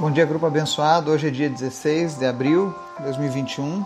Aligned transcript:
Bom 0.00 0.12
dia, 0.12 0.24
grupo 0.24 0.46
abençoado. 0.46 1.10
Hoje 1.10 1.26
é 1.26 1.30
dia 1.30 1.50
16 1.50 2.18
de 2.20 2.24
abril 2.24 2.72
de 2.98 3.02
2021. 3.02 3.84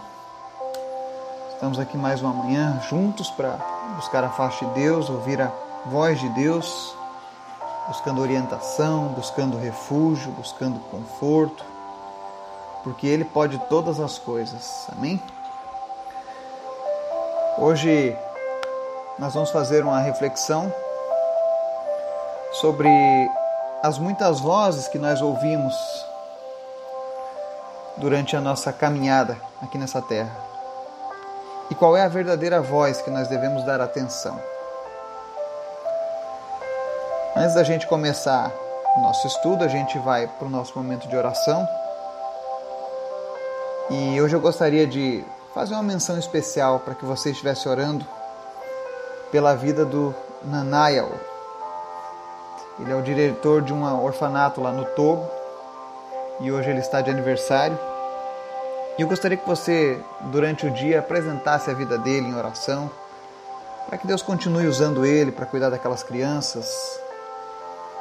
Estamos 1.55 1.79
aqui 1.79 1.97
mais 1.97 2.21
uma 2.21 2.35
manhã 2.35 2.79
juntos 2.87 3.31
para 3.31 3.53
buscar 3.97 4.23
a 4.23 4.29
face 4.29 4.63
de 4.63 4.73
Deus, 4.73 5.09
ouvir 5.09 5.41
a 5.41 5.51
voz 5.87 6.21
de 6.21 6.29
Deus, 6.35 6.95
buscando 7.89 8.21
orientação, 8.21 9.07
buscando 9.15 9.57
refúgio, 9.57 10.31
buscando 10.33 10.79
conforto, 10.91 11.65
porque 12.85 13.07
Ele 13.07 13.25
pode 13.25 13.59
todas 13.71 13.99
as 13.99 14.19
coisas. 14.19 14.87
Amém? 14.95 15.19
Hoje 17.57 18.15
nós 19.19 19.33
vamos 19.33 19.49
fazer 19.49 19.83
uma 19.83 20.01
reflexão 20.01 20.71
sobre 22.61 22.91
as 23.83 23.99
muitas 23.99 24.39
vozes 24.39 24.87
que 24.87 24.99
nós 24.99 25.21
ouvimos 25.21 25.75
durante 27.97 28.37
a 28.37 28.41
nossa 28.41 28.73
caminhada 28.73 29.37
aqui 29.61 29.77
nessa 29.77 30.01
terra. 30.01 30.31
E 31.69 31.75
qual 31.75 31.97
é 31.97 32.03
a 32.03 32.09
verdadeira 32.09 32.61
voz 32.61 33.03
que 33.03 33.11
nós 33.11 33.27
devemos 33.27 33.65
dar 33.65 33.81
atenção? 33.81 34.41
Antes 37.35 37.55
da 37.55 37.65
gente 37.65 37.87
começar 37.89 38.53
o 38.97 39.01
nosso 39.01 39.27
estudo, 39.27 39.65
a 39.65 39.69
gente 39.69 39.99
vai 39.99 40.29
para 40.29 40.47
o 40.47 40.51
nosso 40.51 40.79
momento 40.79 41.09
de 41.09 41.17
oração. 41.17 41.67
E 43.91 44.21
hoje 44.21 44.37
eu 44.37 44.41
gostaria 44.41 44.87
de 44.87 45.25
fazer 45.53 45.75
uma 45.75 45.83
menção 45.83 46.17
especial 46.19 46.79
para 46.81 46.95
que 46.95 47.05
você 47.05 47.31
estivesse 47.31 47.69
orando 47.69 48.07
pela 49.33 49.57
vida 49.57 49.85
do 49.85 50.15
Nanayal, 50.45 51.11
ele 52.81 52.93
é 52.93 52.97
o 52.97 53.03
diretor 53.03 53.63
de 53.63 53.73
um 53.73 54.05
orfanato 54.05 54.61
lá 54.61 54.73
no 54.73 54.85
Togo 54.85 55.29
e 56.41 56.51
hoje 56.51 56.71
ele 56.71 56.81
está 56.81 57.01
de 57.01 57.11
aniversário. 57.11 57.79
E 58.99 59.03
eu 59.03 59.09
gostaria 59.09 59.37
que 59.37 59.47
você, 59.47 60.01
durante 60.23 60.67
o 60.67 60.71
dia, 60.71 60.99
apresentasse 60.99 61.71
a 61.71 61.75
vida 61.75 61.97
dele 61.97 62.29
em 62.29 62.35
oração, 62.35 62.91
para 63.87 63.97
que 63.97 64.07
Deus 64.07 64.23
continue 64.23 64.67
usando 64.67 65.07
ele 65.07 65.33
para 65.33 65.47
cuidar 65.47 65.71
daquelas 65.71 66.03
crianças, 66.03 67.01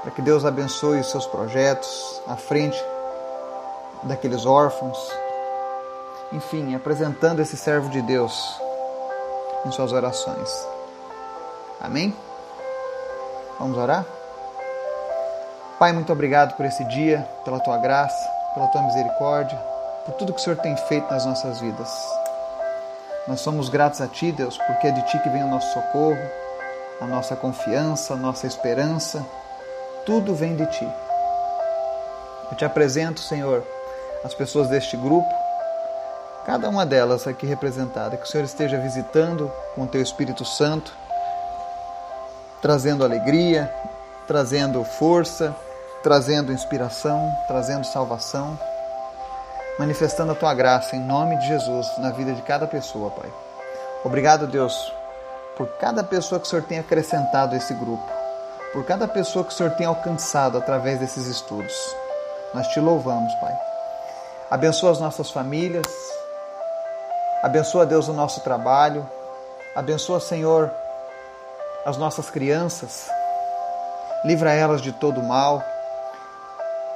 para 0.01 0.11
que 0.11 0.21
Deus 0.21 0.45
abençoe 0.45 0.99
os 0.99 1.09
seus 1.09 1.25
projetos 1.25 2.21
à 2.27 2.35
frente 2.35 2.83
daqueles 4.03 4.45
órfãos. 4.45 4.97
Enfim, 6.33 6.75
apresentando 6.75 7.41
esse 7.41 7.55
servo 7.55 7.89
de 7.89 8.01
Deus 8.01 8.59
em 9.65 9.71
suas 9.71 9.91
orações. 9.91 10.67
Amém? 11.79 12.15
Vamos 13.59 13.77
orar? 13.77 14.05
Pai, 15.81 15.93
muito 15.93 16.13
obrigado 16.13 16.55
por 16.55 16.63
esse 16.63 16.83
dia, 16.83 17.27
pela 17.43 17.59
tua 17.59 17.75
graça, 17.79 18.29
pela 18.53 18.67
tua 18.67 18.83
misericórdia, 18.83 19.57
por 20.05 20.13
tudo 20.13 20.31
que 20.31 20.39
o 20.39 20.43
Senhor 20.43 20.57
tem 20.57 20.77
feito 20.77 21.09
nas 21.09 21.25
nossas 21.25 21.59
vidas. 21.59 21.89
Nós 23.27 23.39
somos 23.39 23.67
gratos 23.67 23.99
a 23.99 24.07
Ti, 24.07 24.31
Deus, 24.31 24.59
porque 24.59 24.85
é 24.85 24.91
de 24.91 25.01
Ti 25.07 25.17
que 25.17 25.29
vem 25.29 25.43
o 25.43 25.47
nosso 25.47 25.73
socorro, 25.73 26.21
a 27.01 27.07
nossa 27.07 27.35
confiança, 27.35 28.13
a 28.13 28.15
nossa 28.15 28.45
esperança. 28.45 29.25
Tudo 30.05 30.35
vem 30.35 30.55
de 30.55 30.67
Ti. 30.67 30.87
Eu 32.51 32.57
te 32.57 32.63
apresento, 32.63 33.19
Senhor, 33.19 33.65
as 34.23 34.35
pessoas 34.35 34.67
deste 34.67 34.95
grupo, 34.95 35.33
cada 36.45 36.69
uma 36.69 36.85
delas 36.85 37.25
aqui 37.25 37.47
representada, 37.47 38.17
que 38.17 38.23
o 38.25 38.27
Senhor 38.27 38.43
esteja 38.43 38.77
visitando 38.77 39.51
com 39.73 39.81
o 39.81 39.87
Teu 39.87 40.03
Espírito 40.03 40.45
Santo, 40.45 40.93
trazendo 42.61 43.03
alegria, 43.03 43.73
trazendo 44.27 44.83
força, 44.83 45.55
trazendo 46.03 46.51
inspiração, 46.51 47.31
trazendo 47.47 47.85
salvação, 47.85 48.57
manifestando 49.77 50.31
a 50.31 50.35
tua 50.35 50.53
graça 50.53 50.95
em 50.95 50.99
nome 50.99 51.37
de 51.37 51.47
Jesus 51.47 51.97
na 51.97 52.11
vida 52.11 52.33
de 52.33 52.41
cada 52.41 52.67
pessoa, 52.67 53.11
Pai. 53.11 53.31
Obrigado, 54.03 54.47
Deus, 54.47 54.93
por 55.55 55.67
cada 55.77 56.03
pessoa 56.03 56.39
que 56.39 56.47
o 56.47 56.49
Senhor 56.49 56.63
tem 56.63 56.79
acrescentado 56.79 57.53
a 57.53 57.57
esse 57.57 57.73
grupo, 57.73 58.03
por 58.73 58.85
cada 58.85 59.07
pessoa 59.07 59.45
que 59.45 59.53
o 59.53 59.55
Senhor 59.55 59.71
tem 59.73 59.85
alcançado 59.85 60.57
através 60.57 60.99
desses 60.99 61.27
estudos. 61.27 61.73
Nós 62.53 62.67
te 62.67 62.79
louvamos, 62.79 63.33
Pai. 63.35 63.57
Abençoa 64.49 64.91
as 64.91 64.99
nossas 64.99 65.29
famílias, 65.29 65.85
abençoa, 67.41 67.85
Deus, 67.85 68.07
o 68.07 68.13
nosso 68.13 68.41
trabalho, 68.41 69.07
abençoa, 69.75 70.19
Senhor, 70.19 70.69
as 71.85 71.95
nossas 71.95 72.29
crianças, 72.29 73.09
livra 74.25 74.51
elas 74.51 74.81
de 74.81 74.91
todo 74.91 75.23
mal, 75.23 75.63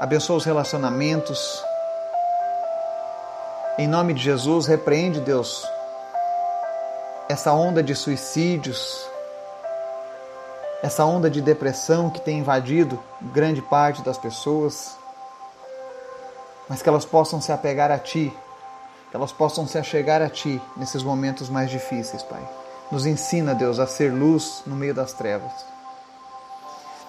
abençoa 0.06 0.38
os 0.38 0.46
relacionamentos. 0.46 1.66
Em 3.76 3.88
nome 3.88 4.14
de 4.14 4.22
Jesus, 4.22 4.68
repreende, 4.68 5.20
Deus, 5.20 5.68
essa 7.28 7.52
onda 7.54 7.82
de 7.82 7.96
suicídios, 7.96 9.04
essa 10.84 11.04
onda 11.04 11.28
de 11.28 11.42
depressão 11.42 12.12
que 12.12 12.22
tem 12.22 12.38
invadido 12.38 13.00
grande 13.20 13.64
parte 13.64 14.04
das 14.04 14.16
pessoas, 14.16 14.96
mas 16.70 16.84
que 16.84 16.90
elas 16.90 17.04
possam 17.04 17.42
se 17.42 17.52
apegar 17.52 17.90
a 17.90 17.98
Ti, 17.98 18.32
que 19.10 19.18
elas 19.18 19.32
possam 19.32 19.68
se 19.68 19.80
achegar 19.80 20.22
a 20.22 20.30
Ti 20.30 20.62
nesses 20.78 21.02
momentos 21.02 21.50
mais 21.50 21.72
difíceis, 21.72 22.22
Pai. 22.22 22.48
Nos 22.92 23.08
ensina, 23.08 23.56
Deus, 23.56 23.80
a 23.80 23.88
ser 23.88 24.14
luz 24.14 24.62
no 24.68 24.76
meio 24.76 24.94
das 24.94 25.14
trevas. 25.14 25.75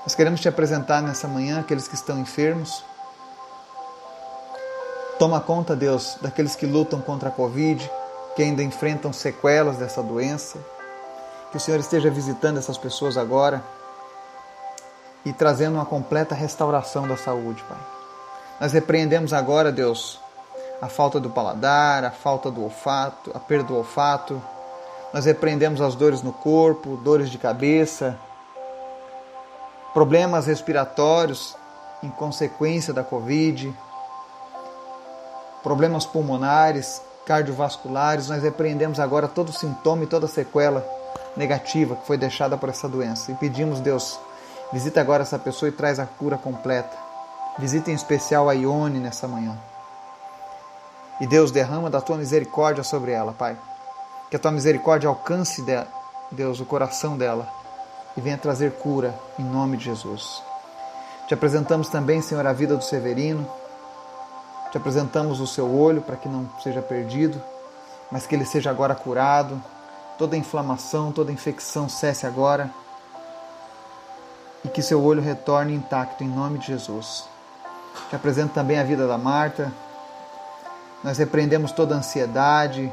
Nós 0.06 0.15
queremos 0.15 0.41
te 0.41 0.49
apresentar 0.49 1.03
nessa 1.03 1.27
manhã 1.27 1.59
aqueles 1.59 1.89
que 1.89 1.97
estão 1.97 2.21
enfermos. 2.21 2.84
Toma 5.19 5.41
conta, 5.41 5.75
Deus, 5.75 6.17
daqueles 6.22 6.55
que 6.55 6.65
lutam 6.65 7.00
contra 7.00 7.28
a 7.28 7.33
Covid, 7.33 7.91
que 8.37 8.43
ainda 8.45 8.62
enfrentam 8.62 9.12
sequelas 9.12 9.78
dessa 9.78 10.00
doença. 10.05 10.61
Que 11.50 11.56
o 11.56 11.61
Senhor 11.61 11.81
esteja 11.81 12.09
visitando 12.09 12.56
essas 12.56 12.78
pessoas 12.78 13.16
agora 13.16 13.61
e 15.25 15.33
trazendo 15.33 15.75
uma 15.75 15.84
completa 15.84 16.37
restauração 16.37 17.09
da 17.09 17.16
saúde, 17.16 17.65
Pai. 17.69 17.78
Nós 18.61 18.72
repreendemos 18.72 19.33
agora, 19.33 19.72
Deus, 19.72 20.21
a 20.81 20.87
falta 20.87 21.19
do 21.19 21.31
paladar, 21.31 22.05
a 22.05 22.12
falta 22.12 22.49
do 22.49 22.62
olfato, 22.62 23.33
a 23.34 23.41
perda 23.41 23.65
do 23.65 23.77
olfato. 23.77 24.41
Nós 25.12 25.25
repreendemos 25.25 25.81
as 25.81 25.97
dores 25.97 26.22
no 26.22 26.33
corpo, 26.33 26.97
dores 26.99 27.28
de 27.28 27.39
cabeça, 27.39 28.16
problemas 29.97 30.45
respiratórios 30.45 31.57
em 32.03 32.11
consequência 32.11 32.93
da 32.93 33.03
Covid, 33.03 33.75
problemas 35.62 36.05
pulmonares, 36.05 37.01
cardiovasculares, 37.25 38.29
nós 38.29 38.43
repreendemos 38.43 39.01
agora 39.01 39.27
todo 39.27 39.55
sintoma 39.55 40.05
e 40.05 40.07
toda 40.07 40.29
sequela 40.29 40.87
negativa 41.34 41.97
que 41.97 42.07
foi 42.07 42.19
deixada 42.19 42.59
por 42.59 42.69
essa 42.69 42.87
doença. 42.87 43.33
E 43.33 43.37
pedimos, 43.37 43.81
Deus, 43.81 44.21
visita 44.71 45.01
agora 45.01 45.23
essa 45.23 45.39
pessoa 45.39 45.71
e 45.71 45.73
traz 45.73 45.99
a 45.99 46.05
cura 46.05 46.37
completa. 46.37 46.95
Visita 47.59 47.91
em 47.91 47.95
especial 47.95 48.51
a 48.51 48.53
Ione 48.53 48.99
nessa 48.99 49.27
manhã. 49.27 49.57
E 51.23 51.27
Deus 51.27 51.51
derrama 51.51 51.89
da 51.89 52.03
tua 52.03 52.19
misericórdia 52.19 52.84
sobre 52.84 53.13
ela, 53.13 53.33
Pai. 53.33 53.57
Que 54.28 54.37
a 54.37 54.39
tua 54.39 54.53
misericórdia 54.53 55.09
alcance, 55.09 55.65
Deus, 56.31 56.61
o 56.61 56.67
coração 56.67 57.17
dela 57.17 57.49
e 58.16 58.21
venha 58.21 58.38
trazer 58.38 58.72
cura 58.72 59.15
em 59.38 59.44
nome 59.44 59.77
de 59.77 59.84
Jesus. 59.84 60.43
Te 61.27 61.34
apresentamos 61.34 61.88
também, 61.88 62.22
Senhor, 62.22 62.47
a 62.47 62.53
vida 62.53 62.77
do 62.77 62.84
Severino. 62.84 63.47
Te 64.71 64.78
apresentamos 64.78 65.41
o 65.41 65.47
seu 65.47 65.69
olho 65.69 66.00
para 66.00 66.16
que 66.16 66.28
não 66.28 66.49
seja 66.62 66.81
perdido, 66.81 67.43
mas 68.10 68.27
que 68.27 68.34
ele 68.34 68.44
seja 68.44 68.71
agora 68.71 68.94
curado. 68.94 69.60
Toda 70.16 70.37
inflamação, 70.37 71.12
toda 71.12 71.32
infecção 71.32 71.88
cesse 71.88 72.27
agora. 72.27 72.71
E 74.65 74.69
que 74.69 74.83
seu 74.83 75.03
olho 75.03 75.21
retorne 75.21 75.75
intacto 75.75 76.25
em 76.25 76.28
nome 76.28 76.59
de 76.59 76.69
Jesus. 76.69 77.25
Te 78.09 78.16
apresento 78.16 78.54
também 78.54 78.78
a 78.78 78.84
vida 78.84 79.07
da 79.07 79.18
Marta. 79.18 79.72
Nós 81.03 81.18
repreendemos 81.18 81.72
toda 81.72 81.95
ansiedade, 81.95 82.92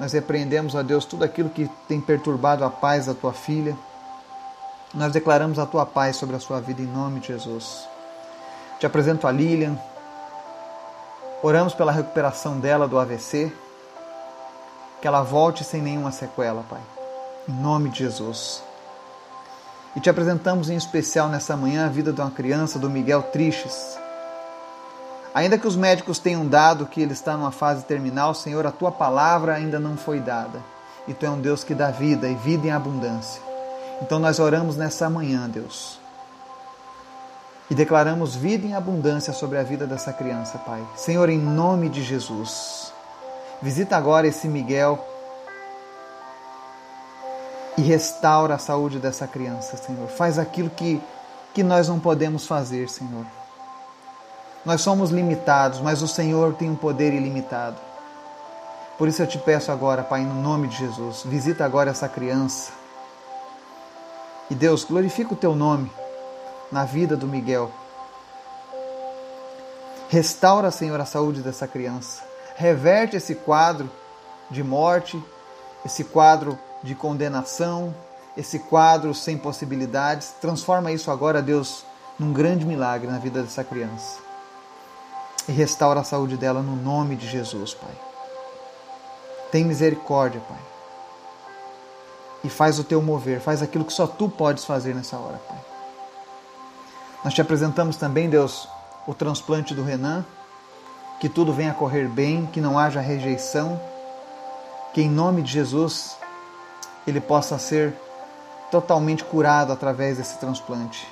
nós 0.00 0.12
repreendemos, 0.12 0.74
a 0.74 0.82
Deus, 0.82 1.04
tudo 1.04 1.24
aquilo 1.24 1.50
que 1.50 1.70
tem 1.86 2.00
perturbado 2.00 2.64
a 2.64 2.70
paz 2.70 3.06
da 3.06 3.14
tua 3.14 3.32
filha. 3.32 3.76
Nós 4.94 5.10
declaramos 5.10 5.58
a 5.58 5.64
tua 5.64 5.86
paz 5.86 6.16
sobre 6.16 6.36
a 6.36 6.40
sua 6.40 6.60
vida 6.60 6.82
em 6.82 6.86
nome 6.86 7.20
de 7.20 7.28
Jesus. 7.28 7.88
Te 8.78 8.84
apresento 8.84 9.26
a 9.26 9.32
Lilian. 9.32 9.78
Oramos 11.42 11.72
pela 11.72 11.90
recuperação 11.90 12.60
dela 12.60 12.86
do 12.86 12.98
AVC. 12.98 13.50
Que 15.00 15.08
ela 15.08 15.22
volte 15.22 15.64
sem 15.64 15.80
nenhuma 15.80 16.12
sequela, 16.12 16.62
Pai. 16.68 16.80
Em 17.48 17.52
nome 17.52 17.88
de 17.88 18.00
Jesus. 18.00 18.62
E 19.96 20.00
te 20.00 20.10
apresentamos 20.10 20.68
em 20.68 20.76
especial 20.76 21.28
nessa 21.28 21.56
manhã 21.56 21.86
a 21.86 21.88
vida 21.88 22.12
de 22.12 22.20
uma 22.20 22.30
criança, 22.30 22.78
do 22.78 22.90
Miguel 22.90 23.22
Triches. 23.22 23.98
Ainda 25.34 25.56
que 25.56 25.66
os 25.66 25.74
médicos 25.74 26.18
tenham 26.18 26.46
dado 26.46 26.84
que 26.84 27.00
ele 27.00 27.14
está 27.14 27.34
numa 27.34 27.50
fase 27.50 27.84
terminal, 27.84 28.34
Senhor, 28.34 28.66
a 28.66 28.70
tua 28.70 28.92
palavra 28.92 29.54
ainda 29.54 29.80
não 29.80 29.96
foi 29.96 30.20
dada. 30.20 30.60
E 31.08 31.14
tu 31.14 31.24
é 31.24 31.30
um 31.30 31.40
Deus 31.40 31.64
que 31.64 31.74
dá 31.74 31.90
vida 31.90 32.28
e 32.28 32.34
vida 32.34 32.66
em 32.66 32.70
abundância. 32.70 33.51
Então 34.02 34.18
nós 34.18 34.40
oramos 34.40 34.76
nessa 34.76 35.08
manhã, 35.08 35.48
Deus, 35.48 36.00
E 37.70 37.74
declaramos 37.74 38.34
vida 38.34 38.66
em 38.66 38.74
abundância 38.74 39.32
sobre 39.32 39.56
a 39.56 39.62
vida 39.62 39.86
dessa 39.86 40.12
criança, 40.12 40.58
Pai. 40.58 40.84
Senhor, 40.96 41.30
em 41.30 41.38
nome 41.38 41.88
de 41.88 42.02
Jesus, 42.02 42.92
visita 43.62 43.96
agora 43.96 44.26
esse 44.26 44.48
Miguel 44.48 44.98
e 47.78 47.82
restaura 47.82 48.56
a 48.56 48.58
saúde 48.58 48.98
dessa 48.98 49.26
criança, 49.26 49.76
Senhor. 49.76 50.08
Faz 50.08 50.38
aquilo 50.38 50.68
que, 50.68 51.00
que 51.54 51.62
nós 51.62 51.88
não 51.88 51.98
podemos 51.98 52.46
fazer, 52.46 52.90
Senhor. 52.90 53.24
Nós 54.66 54.82
somos 54.82 55.10
limitados, 55.10 55.80
mas 55.80 56.02
o 56.02 56.08
Senhor 56.08 56.54
tem 56.54 56.68
um 56.68 56.76
poder 56.76 57.14
ilimitado. 57.14 57.76
Por 58.98 59.08
isso 59.08 59.22
eu 59.22 59.26
te 59.26 59.38
peço 59.38 59.72
agora, 59.72 60.02
Pai, 60.02 60.22
no 60.22 60.34
nome 60.34 60.68
de 60.68 60.76
Jesus, 60.76 61.22
visita 61.24 61.64
agora 61.64 61.90
essa 61.90 62.08
criança. 62.08 62.81
E 64.52 64.54
Deus, 64.54 64.84
glorifica 64.84 65.32
o 65.32 65.36
teu 65.36 65.54
nome 65.54 65.90
na 66.70 66.84
vida 66.84 67.16
do 67.16 67.26
Miguel. 67.26 67.72
Restaura, 70.10 70.70
Senhor, 70.70 71.00
a 71.00 71.06
saúde 71.06 71.40
dessa 71.40 71.66
criança. 71.66 72.22
Reverte 72.54 73.16
esse 73.16 73.34
quadro 73.34 73.90
de 74.50 74.62
morte, 74.62 75.18
esse 75.86 76.04
quadro 76.04 76.58
de 76.82 76.94
condenação, 76.94 77.94
esse 78.36 78.58
quadro 78.58 79.14
sem 79.14 79.38
possibilidades. 79.38 80.34
Transforma 80.38 80.92
isso 80.92 81.10
agora, 81.10 81.40
Deus, 81.40 81.82
num 82.18 82.30
grande 82.30 82.66
milagre 82.66 83.10
na 83.10 83.18
vida 83.18 83.42
dessa 83.42 83.64
criança. 83.64 84.18
E 85.48 85.52
restaura 85.52 86.00
a 86.00 86.04
saúde 86.04 86.36
dela 86.36 86.60
no 86.60 86.76
nome 86.76 87.16
de 87.16 87.26
Jesus, 87.26 87.72
Pai. 87.72 87.94
Tem 89.50 89.64
misericórdia, 89.64 90.42
Pai. 90.46 90.71
E 92.44 92.48
faz 92.48 92.78
o 92.78 92.84
teu 92.84 93.00
mover, 93.00 93.40
faz 93.40 93.62
aquilo 93.62 93.84
que 93.84 93.92
só 93.92 94.06
tu 94.06 94.28
podes 94.28 94.64
fazer 94.64 94.94
nessa 94.94 95.16
hora, 95.16 95.40
Pai. 95.48 95.58
Nós 97.24 97.34
te 97.34 97.40
apresentamos 97.40 97.96
também, 97.96 98.28
Deus, 98.28 98.68
o 99.06 99.14
transplante 99.14 99.74
do 99.74 99.84
Renan, 99.84 100.24
que 101.20 101.28
tudo 101.28 101.52
venha 101.52 101.70
a 101.70 101.74
correr 101.74 102.08
bem, 102.08 102.46
que 102.46 102.60
não 102.60 102.76
haja 102.76 103.00
rejeição, 103.00 103.80
que 104.92 105.02
em 105.02 105.08
nome 105.08 105.42
de 105.42 105.52
Jesus 105.52 106.16
ele 107.06 107.20
possa 107.20 107.58
ser 107.58 107.94
totalmente 108.72 109.22
curado 109.22 109.72
através 109.72 110.18
desse 110.18 110.38
transplante. 110.38 111.06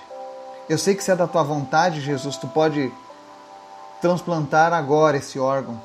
Eu 0.68 0.78
sei 0.78 0.94
que 0.94 1.04
se 1.04 1.10
é 1.10 1.16
da 1.16 1.28
tua 1.28 1.42
vontade, 1.42 2.00
Jesus, 2.00 2.36
tu 2.36 2.48
pode 2.48 2.92
transplantar 4.00 4.72
agora 4.72 5.16
esse 5.16 5.38
órgão, 5.38 5.80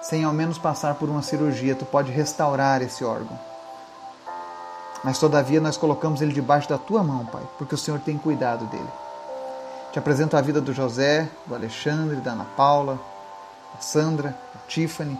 sem 0.00 0.24
ao 0.24 0.32
menos 0.32 0.56
passar 0.56 0.94
por 0.94 1.08
uma 1.08 1.22
cirurgia, 1.22 1.74
tu 1.74 1.84
pode 1.84 2.12
restaurar 2.12 2.80
esse 2.80 3.04
órgão. 3.04 3.38
Mas 5.04 5.18
todavia 5.18 5.60
nós 5.60 5.76
colocamos 5.76 6.20
ele 6.20 6.32
debaixo 6.32 6.68
da 6.68 6.78
tua 6.78 7.02
mão, 7.02 7.24
Pai, 7.26 7.42
porque 7.56 7.74
o 7.74 7.78
Senhor 7.78 8.00
tem 8.00 8.18
cuidado 8.18 8.66
dele. 8.66 8.88
Te 9.92 9.98
apresento 9.98 10.36
a 10.36 10.40
vida 10.40 10.60
do 10.60 10.72
José, 10.72 11.28
do 11.46 11.54
Alexandre, 11.54 12.16
da 12.16 12.32
Ana 12.32 12.46
Paula, 12.56 12.98
da 13.74 13.80
Sandra, 13.80 14.30
da 14.54 14.60
Tiffany, 14.66 15.18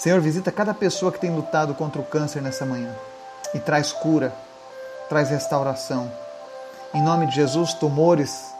Senhor, 0.00 0.18
visita 0.18 0.50
cada 0.50 0.72
pessoa 0.72 1.12
que 1.12 1.20
tem 1.20 1.36
lutado 1.36 1.74
contra 1.74 2.00
o 2.00 2.04
câncer 2.06 2.40
nessa 2.40 2.64
manhã 2.64 2.90
e 3.52 3.60
traz 3.60 3.92
cura, 3.92 4.34
traz 5.10 5.28
restauração. 5.28 6.10
Em 6.94 7.02
nome 7.02 7.26
de 7.26 7.34
Jesus, 7.34 7.74
tumores 7.74 8.50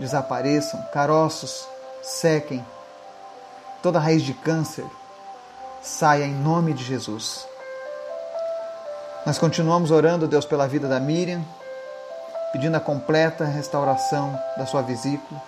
desapareçam, 0.00 0.82
caroços 0.92 1.64
sequem, 2.02 2.66
toda 3.80 4.00
raiz 4.00 4.24
de 4.24 4.34
câncer 4.34 4.84
saia 5.80 6.24
em 6.24 6.34
nome 6.34 6.72
de 6.72 6.82
Jesus. 6.82 7.46
Nós 9.26 9.38
continuamos 9.38 9.90
orando, 9.90 10.26
Deus, 10.26 10.44
pela 10.44 10.66
vida 10.66 10.88
da 10.88 10.98
Miriam, 10.98 11.42
pedindo 12.52 12.76
a 12.76 12.80
completa 12.80 13.44
restauração 13.44 14.38
da 14.56 14.66
sua 14.66 14.82
vesícula. 14.82 15.40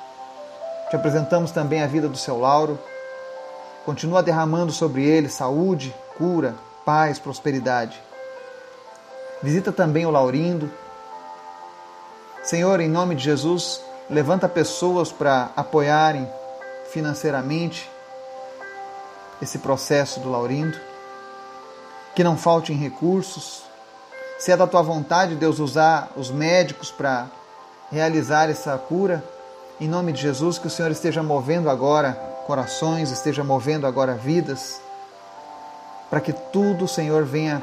Te 0.90 0.96
apresentamos 0.96 1.50
também 1.50 1.82
a 1.82 1.86
vida 1.86 2.08
do 2.08 2.16
seu 2.16 2.38
Lauro 2.38 2.78
Continua 3.84 4.22
derramando 4.22 4.70
sobre 4.70 5.04
ele 5.04 5.28
saúde, 5.28 5.92
cura, 6.16 6.54
paz, 6.84 7.18
prosperidade. 7.18 8.00
Visita 9.42 9.72
também 9.72 10.06
o 10.06 10.10
Laurindo. 10.10 10.70
Senhor, 12.44 12.78
em 12.78 12.88
nome 12.88 13.16
de 13.16 13.24
Jesus, 13.24 13.80
levanta 14.08 14.48
pessoas 14.48 15.10
para 15.10 15.50
apoiarem 15.56 16.28
financeiramente 16.92 17.90
esse 19.40 19.58
processo 19.58 20.20
do 20.20 20.30
Laurindo. 20.30 20.78
Que 22.14 22.22
não 22.22 22.36
faltem 22.36 22.76
recursos. 22.76 23.62
Se 24.38 24.50
é 24.50 24.56
da 24.56 24.66
tua 24.66 24.82
vontade, 24.82 25.34
Deus, 25.34 25.58
usar 25.58 26.10
os 26.16 26.30
médicos 26.30 26.90
para 26.90 27.28
realizar 27.90 28.50
essa 28.50 28.76
cura, 28.76 29.22
em 29.80 29.88
nome 29.88 30.12
de 30.12 30.20
Jesus, 30.20 30.58
que 30.58 30.66
o 30.66 30.70
Senhor 30.70 30.90
esteja 30.90 31.22
movendo 31.22 31.70
agora 31.70 32.12
corações, 32.46 33.10
esteja 33.10 33.44
movendo 33.44 33.86
agora 33.86 34.14
vidas, 34.14 34.80
para 36.10 36.20
que 36.20 36.32
tudo, 36.32 36.88
Senhor, 36.88 37.24
venha 37.24 37.62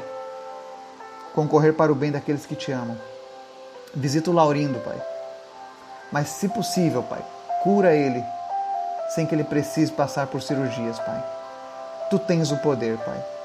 concorrer 1.34 1.74
para 1.74 1.92
o 1.92 1.94
bem 1.94 2.10
daqueles 2.10 2.46
que 2.46 2.56
te 2.56 2.72
amam. 2.72 2.96
Visita 3.94 4.30
o 4.30 4.34
Laurindo, 4.34 4.78
Pai. 4.80 5.00
Mas, 6.10 6.28
se 6.28 6.48
possível, 6.48 7.02
Pai, 7.02 7.22
cura 7.62 7.94
ele 7.94 8.24
sem 9.14 9.26
que 9.26 9.34
ele 9.34 9.44
precise 9.44 9.92
passar 9.92 10.26
por 10.28 10.40
cirurgias, 10.40 10.98
Pai. 11.00 11.22
Tu 12.08 12.18
tens 12.18 12.50
o 12.50 12.56
poder, 12.58 12.96
Pai. 12.98 13.39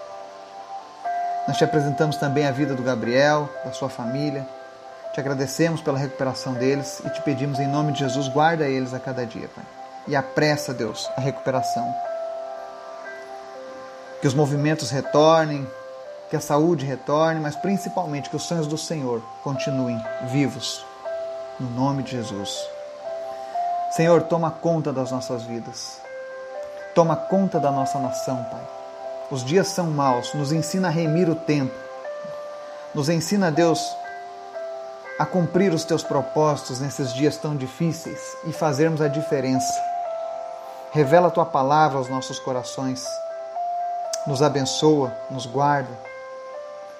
Nós 1.47 1.57
te 1.57 1.63
apresentamos 1.63 2.17
também 2.17 2.45
a 2.45 2.51
vida 2.51 2.73
do 2.73 2.83
Gabriel, 2.83 3.49
da 3.63 3.71
sua 3.71 3.89
família. 3.89 4.45
Te 5.13 5.19
agradecemos 5.19 5.81
pela 5.81 5.97
recuperação 5.97 6.53
deles 6.53 7.01
e 7.05 7.09
te 7.09 7.21
pedimos 7.21 7.59
em 7.59 7.67
nome 7.67 7.93
de 7.93 7.99
Jesus, 7.99 8.27
guarda 8.27 8.65
eles 8.65 8.93
a 8.93 8.99
cada 8.99 9.25
dia, 9.25 9.47
Pai 9.55 9.63
e 10.07 10.15
apressa, 10.15 10.73
Deus, 10.73 11.09
a 11.15 11.21
recuperação. 11.21 11.93
Que 14.21 14.27
os 14.27 14.33
movimentos 14.33 14.91
retornem, 14.91 15.67
que 16.29 16.35
a 16.35 16.41
saúde 16.41 16.85
retorne, 16.85 17.39
mas 17.39 17.55
principalmente 17.55 18.29
que 18.29 18.35
os 18.35 18.43
sonhos 18.43 18.67
do 18.67 18.77
Senhor 18.77 19.21
continuem 19.43 20.01
vivos. 20.27 20.85
No 21.59 21.69
nome 21.69 22.03
de 22.03 22.11
Jesus. 22.11 22.57
Senhor, 23.91 24.23
toma 24.23 24.51
conta 24.51 24.91
das 24.91 25.11
nossas 25.11 25.43
vidas. 25.43 26.01
Toma 26.93 27.15
conta 27.15 27.59
da 27.59 27.71
nossa 27.71 27.99
nação, 27.99 28.43
Pai. 28.45 28.61
Os 29.31 29.43
dias 29.43 29.67
são 29.67 29.87
maus, 29.87 30.33
nos 30.33 30.51
ensina 30.51 30.87
a 30.87 30.91
remir 30.91 31.27
o 31.29 31.35
tempo. 31.35 31.73
Nos 32.93 33.09
ensina, 33.09 33.51
Deus, 33.51 33.79
a 35.17 35.25
cumprir 35.25 35.73
os 35.73 35.83
teus 35.83 36.03
propósitos 36.03 36.79
nesses 36.79 37.13
dias 37.13 37.35
tão 37.37 37.55
difíceis 37.55 38.19
e 38.45 38.53
fazermos 38.53 39.01
a 39.01 39.07
diferença. 39.07 39.73
Revela 40.91 41.27
a 41.29 41.31
tua 41.31 41.45
palavra 41.45 41.97
aos 41.97 42.07
nossos 42.07 42.39
corações. 42.39 43.03
Nos 44.27 44.41
abençoa, 44.43 45.11
nos 45.29 45.45
guarda, 45.45 45.91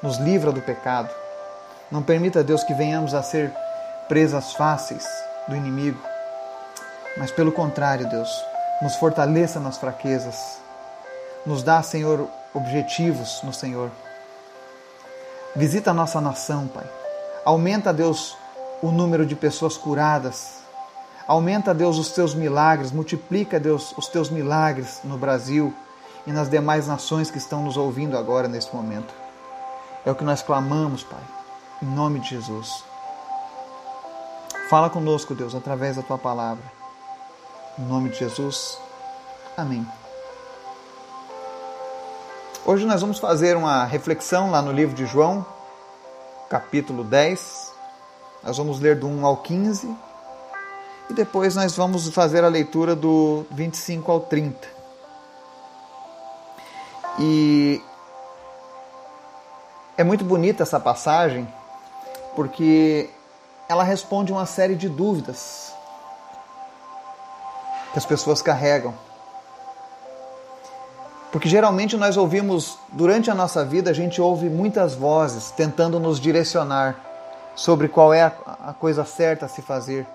nos 0.01 0.17
livra 0.17 0.51
do 0.51 0.61
pecado. 0.61 1.09
Não 1.91 2.01
permita, 2.01 2.43
Deus, 2.43 2.63
que 2.63 2.73
venhamos 2.73 3.13
a 3.13 3.21
ser 3.21 3.53
presas 4.07 4.53
fáceis 4.53 5.05
do 5.47 5.55
inimigo. 5.55 6.00
Mas 7.17 7.31
pelo 7.31 7.51
contrário, 7.51 8.09
Deus, 8.09 8.29
nos 8.81 8.95
fortaleça 8.95 9.59
nas 9.59 9.77
fraquezas. 9.77 10.64
Nos 11.45 11.63
dá, 11.63 11.81
Senhor, 11.83 12.27
objetivos 12.53 13.41
no 13.43 13.53
Senhor. 13.53 13.91
Visita 15.55 15.91
a 15.91 15.93
nossa 15.93 16.19
nação, 16.19 16.67
Pai. 16.67 16.89
Aumenta, 17.43 17.93
Deus, 17.93 18.35
o 18.81 18.91
número 18.91 19.25
de 19.25 19.35
pessoas 19.35 19.77
curadas 19.77 20.65
Aumenta, 21.27 21.73
Deus, 21.73 21.97
os 21.97 22.11
teus 22.11 22.35
milagres, 22.35 22.91
multiplica, 22.91 23.59
Deus, 23.59 23.95
os 23.97 24.07
teus 24.07 24.29
milagres 24.29 24.99
no 25.03 25.17
Brasil 25.17 25.73
e 26.25 26.31
nas 26.31 26.49
demais 26.49 26.87
nações 26.87 27.31
que 27.31 27.39
estão 27.39 27.63
nos 27.63 27.77
ouvindo 27.77 28.15
agora 28.15 28.47
nesse 28.47 28.73
momento. 28.75 29.11
É 30.05 30.11
o 30.11 30.15
que 30.15 30.23
nós 30.23 30.43
clamamos, 30.43 31.03
Pai, 31.03 31.23
em 31.81 31.87
nome 31.87 32.19
de 32.19 32.29
Jesus. 32.29 32.83
Fala 34.69 34.89
conosco, 34.89 35.33
Deus, 35.33 35.55
através 35.55 35.95
da 35.95 36.03
tua 36.03 36.17
palavra. 36.17 36.63
Em 37.77 37.83
nome 37.83 38.09
de 38.09 38.19
Jesus. 38.19 38.77
Amém. 39.57 39.85
Hoje 42.67 42.84
nós 42.84 43.00
vamos 43.00 43.19
fazer 43.19 43.55
uma 43.55 43.86
reflexão 43.86 44.50
lá 44.50 44.60
no 44.60 44.72
livro 44.72 44.95
de 44.95 45.05
João, 45.05 45.45
capítulo 46.50 47.03
10. 47.03 47.72
Nós 48.41 48.57
vamos 48.57 48.79
ler 48.79 48.95
do 48.95 49.07
1 49.07 49.24
ao 49.24 49.38
15 49.38 49.95
e 51.07 51.13
depois 51.13 51.55
nós 51.55 51.75
vamos 51.75 52.10
fazer 52.10 52.43
a 52.43 52.48
leitura 52.48 52.95
do 52.95 53.45
25 53.51 54.12
ao 54.12 54.19
30. 54.19 54.67
E 57.19 57.79
é 59.95 60.03
muito 60.03 60.25
bonita 60.25 60.63
essa 60.63 60.79
passagem 60.79 61.48
porque 62.36 63.12
ela 63.69 63.84
responde 63.84 64.31
uma 64.31 64.48
série 64.48 64.74
de 64.74 64.89
dúvidas 64.89 65.72
que 67.93 68.00
as 68.00 68.05
pessoas 68.07 68.41
carregam. 68.41 69.04
Porque 71.35 71.49
geralmente 71.49 71.97
nós 71.97 72.15
ouvimos, 72.15 72.79
durante 72.93 73.29
a 73.29 73.35
nossa 73.35 73.65
vida, 73.65 73.89
a 73.89 73.93
gente 73.93 74.21
ouve 74.21 74.47
muitas 74.49 74.95
vozes 74.95 75.51
tentando 75.51 75.99
nos 75.99 76.17
direcionar 76.17 76.95
sobre 77.53 77.89
qual 77.89 78.13
é 78.13 78.21
a 78.23 78.73
coisa 78.79 79.03
certa 79.03 79.45
a 79.45 79.49
se 79.49 79.61
fazer 79.61 80.07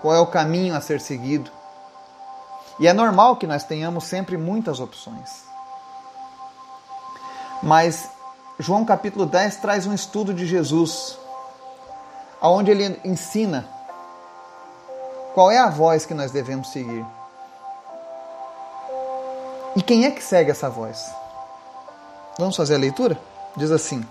qual 0.00 0.14
é 0.14 0.18
o 0.18 0.26
caminho 0.26 0.74
a 0.74 0.80
ser 0.80 0.98
seguido. 0.98 1.50
E 2.80 2.88
é 2.88 2.94
normal 2.94 3.36
que 3.36 3.46
nós 3.46 3.64
tenhamos 3.64 4.04
sempre 4.04 4.38
muitas 4.38 4.80
opções. 4.80 5.44
Mas 7.62 8.08
João 8.58 8.86
capítulo 8.86 9.26
10 9.26 9.56
traz 9.56 9.86
um 9.86 9.92
estudo 9.92 10.32
de 10.32 10.46
Jesus, 10.46 11.18
onde 12.40 12.70
ele 12.70 12.98
ensina 13.04 13.68
qual 15.34 15.50
é 15.50 15.58
a 15.58 15.68
voz 15.68 16.06
que 16.06 16.14
nós 16.14 16.30
devemos 16.30 16.70
seguir. 16.70 17.04
E 19.78 19.80
quem 19.80 20.06
é 20.06 20.10
que 20.10 20.24
segue 20.24 20.50
essa 20.50 20.68
voz? 20.68 21.08
Vamos 22.36 22.56
fazer 22.56 22.74
a 22.74 22.78
leitura? 22.78 23.16
Diz 23.56 23.70
assim: 23.70 24.04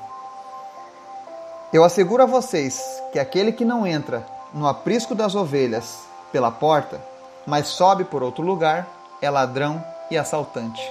Eu 1.73 1.83
asseguro 1.83 2.23
a 2.23 2.25
vocês 2.25 2.81
que 3.11 3.19
aquele 3.19 3.51
que 3.51 3.65
não 3.65 3.85
entra 3.85 4.25
no 4.53 4.65
aprisco 4.65 5.13
das 5.13 5.35
ovelhas 5.35 6.05
pela 6.31 6.49
porta, 6.49 7.01
mas 7.45 7.67
sobe 7.67 8.05
por 8.05 8.23
outro 8.23 8.45
lugar, 8.45 8.87
é 9.21 9.29
ladrão 9.29 9.83
e 10.09 10.17
assaltante. 10.17 10.81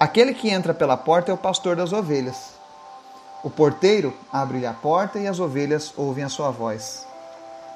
Aquele 0.00 0.32
que 0.32 0.48
entra 0.48 0.72
pela 0.72 0.96
porta 0.96 1.30
é 1.30 1.34
o 1.34 1.36
pastor 1.36 1.76
das 1.76 1.92
ovelhas. 1.92 2.54
O 3.44 3.50
porteiro 3.50 4.14
abre-lhe 4.32 4.66
a 4.66 4.72
porta 4.72 5.18
e 5.18 5.26
as 5.26 5.38
ovelhas 5.38 5.92
ouvem 5.94 6.24
a 6.24 6.30
sua 6.30 6.50
voz. 6.50 7.06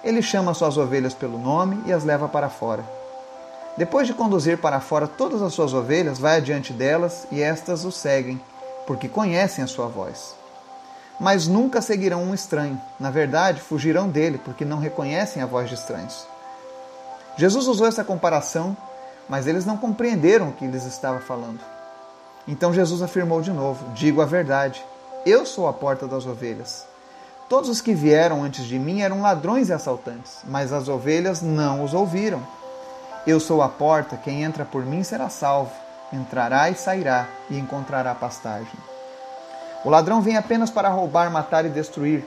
Ele 0.02 0.22
chama 0.22 0.54
suas 0.54 0.78
ovelhas 0.78 1.12
pelo 1.12 1.36
nome 1.36 1.82
e 1.84 1.92
as 1.92 2.02
leva 2.02 2.26
para 2.26 2.48
fora. 2.48 2.82
Depois 3.76 4.06
de 4.06 4.14
conduzir 4.14 4.58
para 4.58 4.80
fora 4.80 5.06
todas 5.06 5.42
as 5.42 5.52
suas 5.52 5.74
ovelhas, 5.74 6.18
vai 6.18 6.38
adiante 6.38 6.72
delas 6.72 7.26
e 7.30 7.42
estas 7.42 7.84
o 7.84 7.92
seguem, 7.92 8.40
porque 8.86 9.08
conhecem 9.08 9.62
a 9.62 9.66
sua 9.66 9.86
voz. 9.86 10.34
Mas 11.20 11.46
nunca 11.46 11.82
seguirão 11.82 12.22
um 12.22 12.34
estranho. 12.34 12.80
Na 12.98 13.10
verdade, 13.10 13.60
fugirão 13.60 14.08
dele, 14.08 14.38
porque 14.38 14.64
não 14.64 14.78
reconhecem 14.78 15.42
a 15.42 15.46
voz 15.46 15.68
de 15.68 15.74
estranhos. 15.74 16.26
Jesus 17.36 17.66
usou 17.66 17.86
essa 17.86 18.02
comparação, 18.02 18.74
mas 19.28 19.46
eles 19.46 19.66
não 19.66 19.76
compreenderam 19.76 20.48
o 20.48 20.52
que 20.52 20.66
lhes 20.66 20.84
estava 20.84 21.20
falando. 21.20 21.60
Então 22.48 22.72
Jesus 22.72 23.02
afirmou 23.02 23.42
de 23.42 23.50
novo: 23.50 23.92
Digo 23.92 24.22
a 24.22 24.26
verdade, 24.26 24.82
eu 25.26 25.44
sou 25.44 25.68
a 25.68 25.72
porta 25.72 26.06
das 26.06 26.24
ovelhas. 26.24 26.86
Todos 27.48 27.68
os 27.68 27.80
que 27.80 27.94
vieram 27.94 28.42
antes 28.42 28.64
de 28.64 28.78
mim 28.78 29.02
eram 29.02 29.20
ladrões 29.20 29.68
e 29.68 29.72
assaltantes, 29.72 30.38
mas 30.44 30.72
as 30.72 30.88
ovelhas 30.88 31.42
não 31.42 31.84
os 31.84 31.92
ouviram. 31.92 32.42
Eu 33.26 33.40
sou 33.40 33.60
a 33.60 33.68
porta, 33.68 34.16
quem 34.16 34.44
entra 34.44 34.64
por 34.64 34.86
mim 34.86 35.02
será 35.02 35.28
salvo. 35.28 35.72
Entrará 36.12 36.70
e 36.70 36.76
sairá 36.76 37.26
e 37.50 37.58
encontrará 37.58 38.14
pastagem. 38.14 38.78
O 39.84 39.90
ladrão 39.90 40.22
vem 40.22 40.36
apenas 40.36 40.70
para 40.70 40.88
roubar, 40.88 41.28
matar 41.28 41.64
e 41.64 41.68
destruir. 41.68 42.24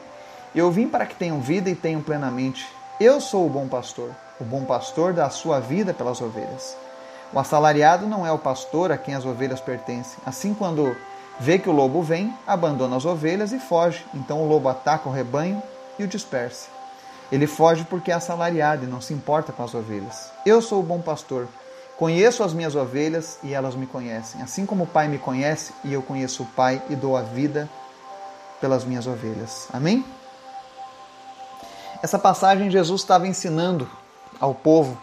Eu 0.53 0.70
vim 0.70 0.89
para 0.89 1.06
que 1.06 1.15
tenham 1.15 1.39
vida 1.39 1.70
e 1.70 1.75
tenham 1.75 2.01
plenamente. 2.01 2.68
Eu 3.00 3.22
sou 3.22 3.46
o 3.46 3.50
bom 3.50 3.65
pastor. 3.65 4.12
O 4.41 4.44
bom 4.44 4.65
pastor 4.65 5.13
dá 5.13 5.25
a 5.25 5.29
sua 5.29 5.62
vida 5.62 5.94
pelas 5.94 6.20
ovelhas. 6.20 6.75
O 7.32 7.39
assalariado 7.39 8.06
não 8.06 8.27
é 8.27 8.32
o 8.34 8.38
pastor 8.38 8.91
a 8.91 8.98
quem 8.98 9.15
as 9.15 9.25
ovelhas 9.25 9.62
pertencem. 9.62 10.20
Assim, 10.25 10.53
quando 10.53 10.98
vê 11.39 11.58
que 11.58 11.70
o 11.70 11.74
lobo 11.74 12.01
vem, 12.01 12.34
abandona 12.46 12.98
as 12.98 13.06
ovelhas 13.06 13.53
e 13.53 13.60
foge. 13.60 14.06
Então 14.13 14.41
o 14.41 14.50
lobo 14.50 14.68
ataca 14.68 15.08
o 15.08 15.13
rebanho 15.13 15.63
e 15.98 16.03
o 16.03 16.08
dispersa. 16.08 16.78
Ele 17.31 17.45
foge 17.45 17.83
porque 17.83 18.12
é 18.12 18.15
assalariado 18.15 18.86
e 18.86 18.88
não 18.88 19.01
se 19.01 19.13
importa 19.13 19.51
com 19.51 19.63
as 19.63 19.74
ovelhas. 19.74 20.31
Eu 20.45 20.62
sou 20.62 20.79
o 20.79 20.83
bom 20.83 21.00
pastor. 21.01 21.48
Conheço 21.98 22.43
as 22.43 22.53
minhas 22.53 22.75
ovelhas 22.75 23.38
e 23.43 23.53
elas 23.53 23.75
me 23.75 23.86
conhecem. 23.86 24.41
Assim 24.41 24.65
como 24.65 24.86
o 24.86 24.88
Pai 24.88 25.07
me 25.07 25.19
conhece 25.19 25.74
e 25.83 25.93
eu 25.93 26.01
conheço 26.01 26.43
o 26.43 26.45
Pai 26.45 26.81
e 26.89 26.95
dou 26.95 27.15
a 27.15 27.21
vida 27.21 27.69
pelas 28.59 28.83
minhas 28.83 29.05
ovelhas. 29.05 29.67
Amém? 29.71 30.05
Essa 32.01 32.17
passagem 32.17 32.71
Jesus 32.71 33.01
estava 33.01 33.27
ensinando 33.27 33.89
ao 34.39 34.55
povo 34.55 34.98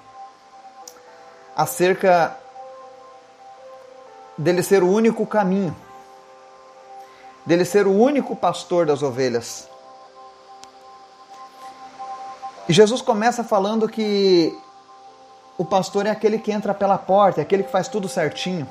acerca 1.54 2.36
dele 4.36 4.62
ser 4.62 4.82
o 4.82 4.90
único 4.90 5.26
caminho, 5.26 5.76
dele 7.44 7.64
ser 7.64 7.86
o 7.86 7.92
único 7.92 8.34
pastor 8.34 8.86
das 8.86 9.02
ovelhas. 9.02 9.68
E 12.68 12.72
Jesus 12.72 13.00
começa 13.00 13.44
falando 13.44 13.88
que 13.88 14.56
o 15.56 15.64
pastor 15.64 16.06
é 16.06 16.10
aquele 16.10 16.38
que 16.38 16.52
entra 16.52 16.74
pela 16.74 16.98
porta, 16.98 17.40
é 17.40 17.42
aquele 17.42 17.62
que 17.62 17.70
faz 17.70 17.88
tudo 17.88 18.08
certinho. 18.08 18.68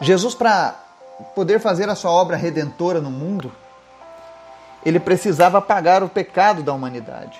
Jesus, 0.00 0.34
para 0.34 0.74
poder 1.34 1.60
fazer 1.60 1.88
a 1.88 1.94
sua 1.94 2.10
obra 2.10 2.36
redentora 2.36 3.00
no 3.00 3.10
mundo, 3.10 3.52
ele 4.84 4.98
precisava 4.98 5.60
pagar 5.60 6.02
o 6.02 6.08
pecado 6.08 6.62
da 6.62 6.72
humanidade. 6.72 7.38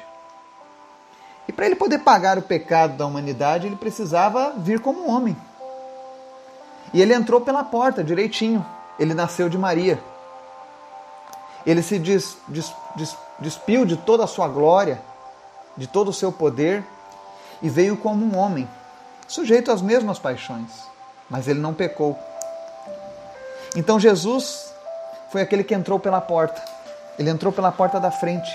E 1.48 1.52
para 1.52 1.66
ele 1.66 1.74
poder 1.74 1.98
pagar 2.00 2.38
o 2.38 2.42
pecado 2.42 2.96
da 2.96 3.06
humanidade, 3.06 3.66
ele 3.66 3.76
precisava 3.76 4.52
vir 4.56 4.78
como 4.78 5.10
homem. 5.10 5.36
E 6.92 7.00
ele 7.00 7.14
entrou 7.14 7.40
pela 7.40 7.64
porta 7.64 8.04
direitinho. 8.04 8.64
Ele 8.98 9.14
nasceu 9.14 9.48
de 9.48 9.56
Maria. 9.56 9.98
Ele 11.64 11.82
se 11.82 11.98
des, 11.98 12.36
des, 12.48 12.72
des, 12.94 13.16
despiu 13.40 13.84
de 13.84 13.96
toda 13.96 14.24
a 14.24 14.26
sua 14.26 14.48
glória, 14.48 15.00
de 15.76 15.86
todo 15.86 16.08
o 16.08 16.12
seu 16.12 16.30
poder, 16.30 16.84
e 17.62 17.68
veio 17.68 17.96
como 17.96 18.24
um 18.24 18.36
homem, 18.36 18.68
sujeito 19.28 19.70
às 19.70 19.80
mesmas 19.80 20.18
paixões, 20.18 20.70
mas 21.28 21.48
ele 21.48 21.60
não 21.60 21.74
pecou. 21.74 22.18
Então 23.76 24.00
Jesus 24.00 24.72
foi 25.30 25.42
aquele 25.42 25.62
que 25.62 25.74
entrou 25.74 25.98
pela 25.98 26.20
porta. 26.20 26.62
Ele 27.18 27.30
entrou 27.30 27.52
pela 27.52 27.70
porta 27.70 28.00
da 28.00 28.10
frente. 28.10 28.50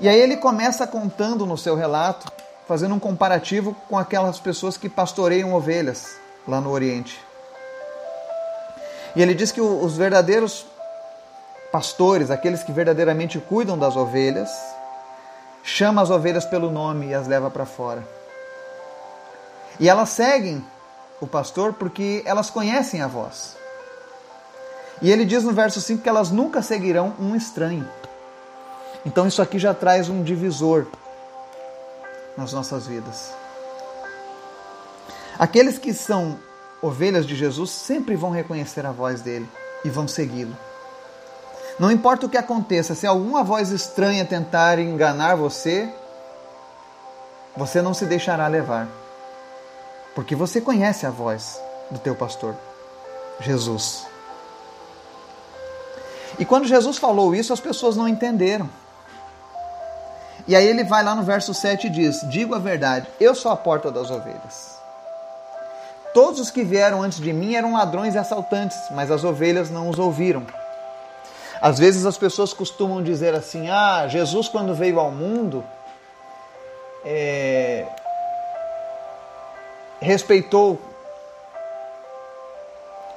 E 0.00 0.08
aí 0.08 0.18
ele 0.18 0.36
começa 0.36 0.86
contando 0.86 1.46
no 1.46 1.56
seu 1.56 1.74
relato, 1.74 2.30
fazendo 2.66 2.94
um 2.94 2.98
comparativo 2.98 3.74
com 3.88 3.96
aquelas 3.96 4.38
pessoas 4.38 4.76
que 4.76 4.88
pastoreiam 4.88 5.54
ovelhas 5.54 6.16
lá 6.46 6.60
no 6.60 6.70
Oriente. 6.70 7.18
E 9.16 9.22
ele 9.22 9.34
diz 9.34 9.52
que 9.52 9.60
os 9.60 9.96
verdadeiros 9.96 10.66
pastores, 11.74 12.30
aqueles 12.30 12.62
que 12.62 12.70
verdadeiramente 12.70 13.40
cuidam 13.40 13.76
das 13.76 13.96
ovelhas, 13.96 14.48
chama 15.64 16.00
as 16.02 16.08
ovelhas 16.08 16.44
pelo 16.44 16.70
nome 16.70 17.08
e 17.08 17.14
as 17.14 17.26
leva 17.26 17.50
para 17.50 17.66
fora. 17.66 18.06
E 19.80 19.88
elas 19.88 20.10
seguem 20.10 20.64
o 21.20 21.26
pastor 21.26 21.72
porque 21.72 22.22
elas 22.24 22.48
conhecem 22.48 23.02
a 23.02 23.08
voz. 23.08 23.56
E 25.02 25.10
ele 25.10 25.24
diz 25.24 25.42
no 25.42 25.52
verso 25.52 25.80
5 25.80 26.00
que 26.00 26.08
elas 26.08 26.30
nunca 26.30 26.62
seguirão 26.62 27.12
um 27.18 27.34
estranho. 27.34 27.90
Então 29.04 29.26
isso 29.26 29.42
aqui 29.42 29.58
já 29.58 29.74
traz 29.74 30.08
um 30.08 30.22
divisor 30.22 30.86
nas 32.36 32.52
nossas 32.52 32.86
vidas. 32.86 33.32
Aqueles 35.36 35.76
que 35.76 35.92
são 35.92 36.38
ovelhas 36.80 37.26
de 37.26 37.34
Jesus 37.34 37.70
sempre 37.70 38.14
vão 38.14 38.30
reconhecer 38.30 38.86
a 38.86 38.92
voz 38.92 39.22
dele 39.22 39.48
e 39.84 39.90
vão 39.90 40.06
segui-lo. 40.06 40.56
Não 41.78 41.90
importa 41.90 42.26
o 42.26 42.28
que 42.28 42.36
aconteça, 42.36 42.94
se 42.94 43.06
alguma 43.06 43.42
voz 43.42 43.70
estranha 43.70 44.24
tentar 44.24 44.78
enganar 44.78 45.34
você, 45.34 45.92
você 47.56 47.82
não 47.82 47.92
se 47.92 48.06
deixará 48.06 48.46
levar. 48.46 48.86
Porque 50.14 50.36
você 50.36 50.60
conhece 50.60 51.04
a 51.04 51.10
voz 51.10 51.60
do 51.90 51.98
teu 51.98 52.14
pastor, 52.14 52.54
Jesus. 53.40 54.06
E 56.38 56.44
quando 56.44 56.66
Jesus 56.66 56.96
falou 56.96 57.34
isso, 57.34 57.52
as 57.52 57.60
pessoas 57.60 57.96
não 57.96 58.06
entenderam. 58.08 58.68
E 60.46 60.54
aí 60.54 60.66
ele 60.66 60.84
vai 60.84 61.02
lá 61.02 61.14
no 61.14 61.22
verso 61.22 61.52
7 61.52 61.86
e 61.86 61.90
diz: 61.90 62.20
Digo 62.28 62.54
a 62.54 62.58
verdade, 62.58 63.08
eu 63.18 63.34
sou 63.34 63.50
a 63.50 63.56
porta 63.56 63.90
das 63.90 64.10
ovelhas. 64.10 64.74
Todos 66.12 66.38
os 66.38 66.50
que 66.50 66.62
vieram 66.62 67.02
antes 67.02 67.18
de 67.18 67.32
mim 67.32 67.54
eram 67.54 67.72
ladrões 67.72 68.14
e 68.14 68.18
assaltantes, 68.18 68.78
mas 68.92 69.10
as 69.10 69.24
ovelhas 69.24 69.70
não 69.70 69.88
os 69.88 69.98
ouviram. 69.98 70.46
Às 71.64 71.78
vezes 71.78 72.04
as 72.04 72.18
pessoas 72.18 72.52
costumam 72.52 73.02
dizer 73.02 73.34
assim: 73.34 73.70
ah, 73.70 74.06
Jesus, 74.06 74.48
quando 74.48 74.74
veio 74.74 75.00
ao 75.00 75.10
mundo, 75.10 75.64
é, 77.02 77.86
respeitou 79.98 80.78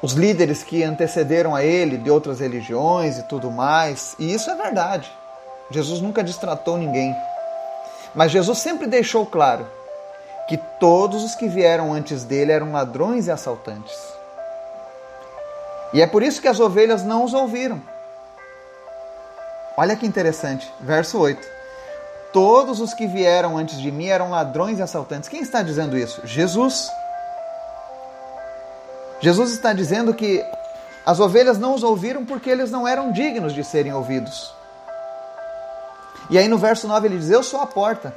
os 0.02 0.14
líderes 0.14 0.64
que 0.64 0.82
antecederam 0.82 1.54
a 1.54 1.62
ele 1.62 1.98
de 1.98 2.10
outras 2.10 2.40
religiões 2.40 3.18
e 3.18 3.24
tudo 3.24 3.52
mais. 3.52 4.16
E 4.18 4.34
isso 4.34 4.50
é 4.50 4.56
verdade. 4.56 5.12
Jesus 5.70 6.00
nunca 6.00 6.24
distratou 6.24 6.78
ninguém. 6.78 7.14
Mas 8.16 8.32
Jesus 8.32 8.60
sempre 8.60 8.88
deixou 8.88 9.26
claro 9.26 9.68
que 10.48 10.56
todos 10.80 11.22
os 11.22 11.36
que 11.36 11.50
vieram 11.50 11.92
antes 11.92 12.24
dele 12.24 12.54
eram 12.54 12.72
ladrões 12.72 13.28
e 13.28 13.32
assaltantes. 13.32 13.98
E 15.92 16.02
é 16.02 16.08
por 16.08 16.24
isso 16.24 16.42
que 16.42 16.48
as 16.48 16.62
ovelhas 16.62 17.04
não 17.04 17.26
os 17.26 17.34
ouviram. 17.34 17.97
Olha 19.80 19.96
que 19.96 20.08
interessante, 20.08 20.74
verso 20.80 21.20
8. 21.20 21.48
Todos 22.34 22.80
os 22.80 22.96
que 22.96 23.06
vieram 23.06 23.56
antes 23.56 23.80
de 23.80 23.92
mim 23.92 24.08
eram 24.08 24.32
ladrões 24.32 24.80
e 24.80 24.82
assaltantes. 24.82 25.30
Quem 25.30 25.42
está 25.42 25.62
dizendo 25.62 25.96
isso? 25.96 26.20
Jesus. 26.26 26.90
Jesus 29.22 29.52
está 29.52 29.74
dizendo 29.74 30.16
que 30.16 30.44
as 31.06 31.20
ovelhas 31.20 31.60
não 31.60 31.76
os 31.76 31.84
ouviram 31.84 32.26
porque 32.26 32.50
eles 32.50 32.72
não 32.72 32.88
eram 32.88 33.12
dignos 33.12 33.54
de 33.54 33.64
serem 33.64 33.94
ouvidos. 33.94 34.52
E 36.32 36.40
aí 36.40 36.48
no 36.48 36.58
verso 36.58 36.88
9 36.88 37.08
ele 37.08 37.20
diz: 37.20 37.30
Eu 37.30 37.44
sou 37.44 37.62
a 37.62 37.68
porta. 37.68 38.16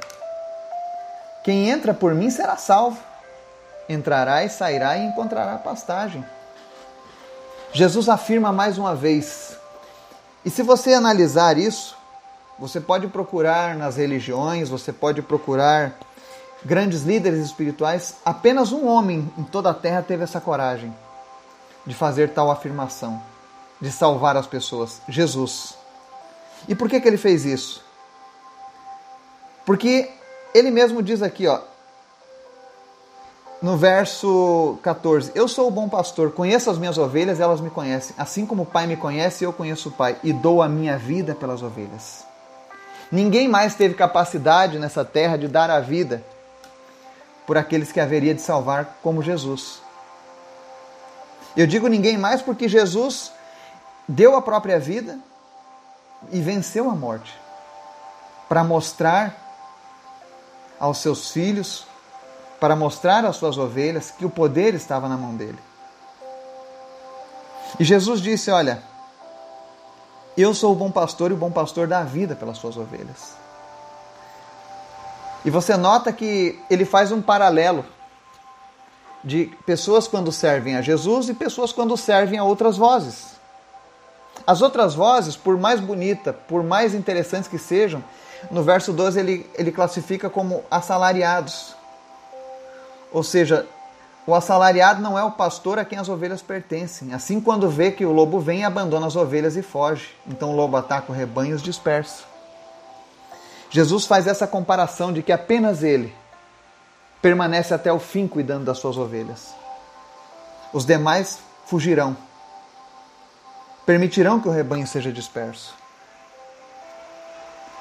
Quem 1.43 1.69
entra 1.69 1.93
por 1.93 2.15
mim 2.15 2.31
será 2.31 2.57
salvo. 2.57 2.99
Entrará 3.87 4.43
e 4.43 4.49
sairá 4.49 4.97
e 4.97 5.05
encontrará 5.05 5.59
pastagem. 5.59 6.25
Jesus 7.71 8.09
afirma 8.09 8.51
mais 8.51 8.79
uma 8.79 8.95
vez. 8.95 9.60
E 10.43 10.49
se 10.49 10.63
você 10.63 10.93
analisar 10.93 11.57
isso, 11.57 11.95
você 12.57 12.79
pode 12.79 13.07
procurar 13.07 13.75
nas 13.75 13.95
religiões, 13.97 14.69
você 14.69 14.91
pode 14.91 15.21
procurar 15.21 15.97
grandes 16.63 17.03
líderes 17.03 17.45
espirituais. 17.45 18.15
Apenas 18.25 18.71
um 18.71 18.87
homem 18.87 19.31
em 19.37 19.43
toda 19.43 19.69
a 19.69 19.73
terra 19.73 20.01
teve 20.01 20.23
essa 20.23 20.41
coragem 20.41 20.93
de 21.85 21.95
fazer 21.95 22.29
tal 22.29 22.51
afirmação, 22.51 23.21
de 23.79 23.91
salvar 23.91 24.37
as 24.37 24.47
pessoas: 24.47 25.01
Jesus. 25.07 25.75
E 26.67 26.75
por 26.75 26.87
que, 26.87 26.99
que 26.99 27.07
ele 27.07 27.17
fez 27.17 27.45
isso? 27.45 27.83
Porque 29.65 30.11
ele 30.53 30.69
mesmo 30.69 31.01
diz 31.01 31.21
aqui, 31.21 31.47
ó, 31.47 31.59
no 33.61 33.77
verso 33.77 34.79
14: 34.81 35.31
Eu 35.35 35.47
sou 35.47 35.67
o 35.67 35.71
bom 35.71 35.87
pastor, 35.87 36.31
conheço 36.31 36.69
as 36.69 36.77
minhas 36.77 36.97
ovelhas, 36.97 37.39
elas 37.39 37.61
me 37.61 37.69
conhecem. 37.69 38.15
Assim 38.17 38.45
como 38.45 38.63
o 38.63 38.65
Pai 38.65 38.87
me 38.87 38.97
conhece, 38.97 39.43
eu 39.43 39.53
conheço 39.53 39.89
o 39.89 39.91
Pai 39.91 40.17
e 40.23 40.33
dou 40.33 40.61
a 40.61 40.67
minha 40.67 40.97
vida 40.97 41.35
pelas 41.35 41.61
ovelhas. 41.61 42.25
Ninguém 43.11 43.47
mais 43.47 43.75
teve 43.75 43.93
capacidade 43.93 44.79
nessa 44.79 45.03
terra 45.03 45.37
de 45.37 45.47
dar 45.47 45.69
a 45.69 45.79
vida 45.79 46.23
por 47.45 47.57
aqueles 47.57 47.91
que 47.91 47.99
haveria 47.99 48.33
de 48.33 48.41
salvar, 48.41 48.97
como 49.03 49.21
Jesus. 49.21 49.81
Eu 51.55 51.67
digo 51.67 51.87
ninguém 51.87 52.17
mais 52.17 52.41
porque 52.41 52.69
Jesus 52.69 53.31
deu 54.07 54.35
a 54.35 54.41
própria 54.41 54.79
vida 54.79 55.19
e 56.31 56.39
venceu 56.39 56.89
a 56.89 56.95
morte 56.95 57.37
para 58.47 58.63
mostrar 58.63 59.35
aos 60.79 60.99
seus 60.99 61.31
filhos, 61.31 61.85
para 62.61 62.75
mostrar 62.75 63.25
às 63.25 63.37
suas 63.37 63.57
ovelhas 63.57 64.11
que 64.11 64.23
o 64.23 64.29
poder 64.29 64.75
estava 64.75 65.09
na 65.09 65.17
mão 65.17 65.35
dele. 65.35 65.57
E 67.79 67.83
Jesus 67.83 68.21
disse: 68.21 68.51
Olha, 68.51 68.83
eu 70.37 70.53
sou 70.53 70.71
o 70.71 70.75
bom 70.75 70.91
pastor 70.91 71.31
e 71.31 71.33
o 71.33 71.37
bom 71.37 71.51
pastor 71.51 71.87
dá 71.87 72.01
a 72.01 72.03
vida 72.03 72.35
pelas 72.35 72.59
suas 72.59 72.77
ovelhas. 72.77 73.35
E 75.43 75.49
você 75.49 75.75
nota 75.75 76.13
que 76.13 76.59
ele 76.69 76.85
faz 76.85 77.11
um 77.11 77.19
paralelo 77.19 77.83
de 79.23 79.45
pessoas 79.65 80.07
quando 80.07 80.31
servem 80.31 80.75
a 80.75 80.83
Jesus 80.83 81.29
e 81.29 81.33
pessoas 81.33 81.73
quando 81.73 81.97
servem 81.97 82.37
a 82.37 82.43
outras 82.43 82.77
vozes. 82.77 83.39
As 84.45 84.61
outras 84.61 84.93
vozes, 84.93 85.35
por 85.35 85.57
mais 85.57 85.79
bonita, 85.79 86.31
por 86.31 86.63
mais 86.63 86.93
interessantes 86.93 87.49
que 87.49 87.57
sejam, 87.57 88.03
no 88.51 88.61
verso 88.61 88.93
12 88.93 89.19
ele, 89.19 89.49
ele 89.55 89.71
classifica 89.71 90.29
como 90.29 90.63
assalariados. 90.69 91.80
Ou 93.11 93.23
seja, 93.23 93.67
o 94.25 94.35
assalariado 94.35 95.01
não 95.01 95.17
é 95.17 95.23
o 95.23 95.31
pastor 95.31 95.79
a 95.79 95.85
quem 95.85 95.97
as 95.97 96.07
ovelhas 96.07 96.41
pertencem. 96.41 97.13
Assim, 97.13 97.41
quando 97.41 97.69
vê 97.69 97.91
que 97.91 98.05
o 98.05 98.11
lobo 98.11 98.39
vem, 98.39 98.63
abandona 98.63 99.07
as 99.07 99.15
ovelhas 99.15 99.55
e 99.55 99.61
foge. 99.61 100.15
Então 100.27 100.51
o 100.51 100.55
lobo 100.55 100.77
ataca 100.77 101.11
o 101.11 101.15
rebanho 101.15 101.51
e 101.51 101.53
os 101.53 101.61
dispersa. 101.61 102.23
Jesus 103.69 104.05
faz 104.05 104.27
essa 104.27 104.45
comparação 104.45 105.11
de 105.11 105.23
que 105.23 105.31
apenas 105.31 105.81
ele 105.81 106.13
permanece 107.21 107.73
até 107.73 107.91
o 107.91 107.99
fim 107.99 108.27
cuidando 108.27 108.65
das 108.65 108.77
suas 108.77 108.97
ovelhas. 108.97 109.53
Os 110.73 110.85
demais 110.85 111.39
fugirão. 111.65 112.15
Permitirão 113.85 114.39
que 114.39 114.47
o 114.47 114.51
rebanho 114.51 114.85
seja 114.85 115.11
disperso. 115.11 115.73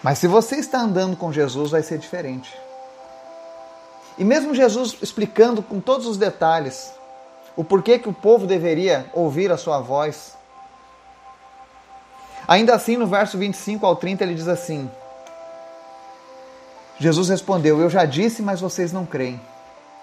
Mas 0.02 0.18
se 0.18 0.26
você 0.26 0.56
está 0.56 0.80
andando 0.80 1.16
com 1.16 1.32
Jesus, 1.32 1.70
vai 1.70 1.82
ser 1.82 1.98
diferente. 1.98 2.56
E 4.20 4.24
mesmo 4.24 4.54
Jesus 4.54 4.98
explicando 5.00 5.62
com 5.62 5.80
todos 5.80 6.06
os 6.06 6.18
detalhes 6.18 6.92
o 7.56 7.64
porquê 7.64 7.98
que 7.98 8.08
o 8.08 8.12
povo 8.12 8.46
deveria 8.46 9.06
ouvir 9.14 9.50
a 9.50 9.56
sua 9.56 9.80
voz, 9.80 10.36
ainda 12.46 12.74
assim 12.74 12.98
no 12.98 13.06
verso 13.06 13.38
25 13.38 13.86
ao 13.86 13.96
30 13.96 14.22
ele 14.22 14.34
diz 14.34 14.46
assim: 14.46 14.90
Jesus 16.98 17.30
respondeu: 17.30 17.80
Eu 17.80 17.88
já 17.88 18.04
disse, 18.04 18.42
mas 18.42 18.60
vocês 18.60 18.92
não 18.92 19.06
creem. 19.06 19.40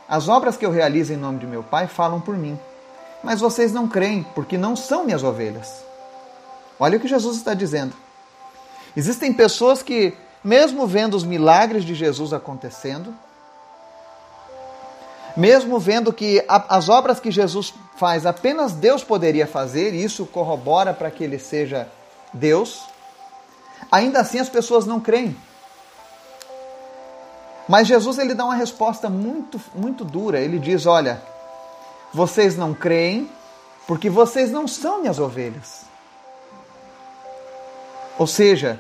As 0.09 0.27
obras 0.27 0.57
que 0.57 0.65
eu 0.65 0.71
realizo 0.71 1.13
em 1.13 1.17
nome 1.17 1.37
de 1.37 1.45
meu 1.45 1.61
Pai 1.61 1.85
falam 1.85 2.19
por 2.19 2.35
mim, 2.35 2.59
mas 3.23 3.39
vocês 3.39 3.71
não 3.71 3.87
creem, 3.87 4.23
porque 4.33 4.57
não 4.57 4.75
são 4.75 5.05
minhas 5.05 5.21
ovelhas. 5.21 5.83
Olha 6.79 6.97
o 6.97 6.99
que 6.99 7.07
Jesus 7.07 7.37
está 7.37 7.53
dizendo. 7.53 7.93
Existem 8.95 9.31
pessoas 9.31 9.83
que, 9.83 10.17
mesmo 10.43 10.87
vendo 10.87 11.15
os 11.15 11.23
milagres 11.23 11.85
de 11.85 11.93
Jesus 11.93 12.33
acontecendo, 12.33 13.13
mesmo 15.37 15.79
vendo 15.79 16.11
que 16.11 16.43
as 16.47 16.89
obras 16.89 17.19
que 17.19 17.31
Jesus 17.31 17.73
faz 17.95 18.25
apenas 18.25 18.73
Deus 18.73 19.03
poderia 19.03 19.47
fazer, 19.47 19.93
e 19.93 20.03
isso 20.03 20.25
corrobora 20.25 20.93
para 20.93 21.09
que 21.09 21.23
ele 21.23 21.39
seja 21.39 21.87
Deus, 22.33 22.81
ainda 23.91 24.19
assim 24.19 24.39
as 24.39 24.49
pessoas 24.49 24.85
não 24.85 24.99
creem. 24.99 25.35
Mas 27.69 27.87
Jesus 27.87 28.17
ele 28.17 28.33
dá 28.33 28.43
uma 28.43 28.55
resposta 28.55 29.09
muito 29.09 29.61
muito 29.75 30.03
dura. 30.03 30.39
Ele 30.39 30.57
diz: 30.57 30.85
"Olha, 30.85 31.21
vocês 32.13 32.57
não 32.57 32.73
creem 32.73 33.29
porque 33.85 34.09
vocês 34.09 34.51
não 34.51 34.67
são 34.67 35.01
minhas 35.01 35.19
ovelhas." 35.19 35.85
Ou 38.17 38.25
seja, 38.25 38.79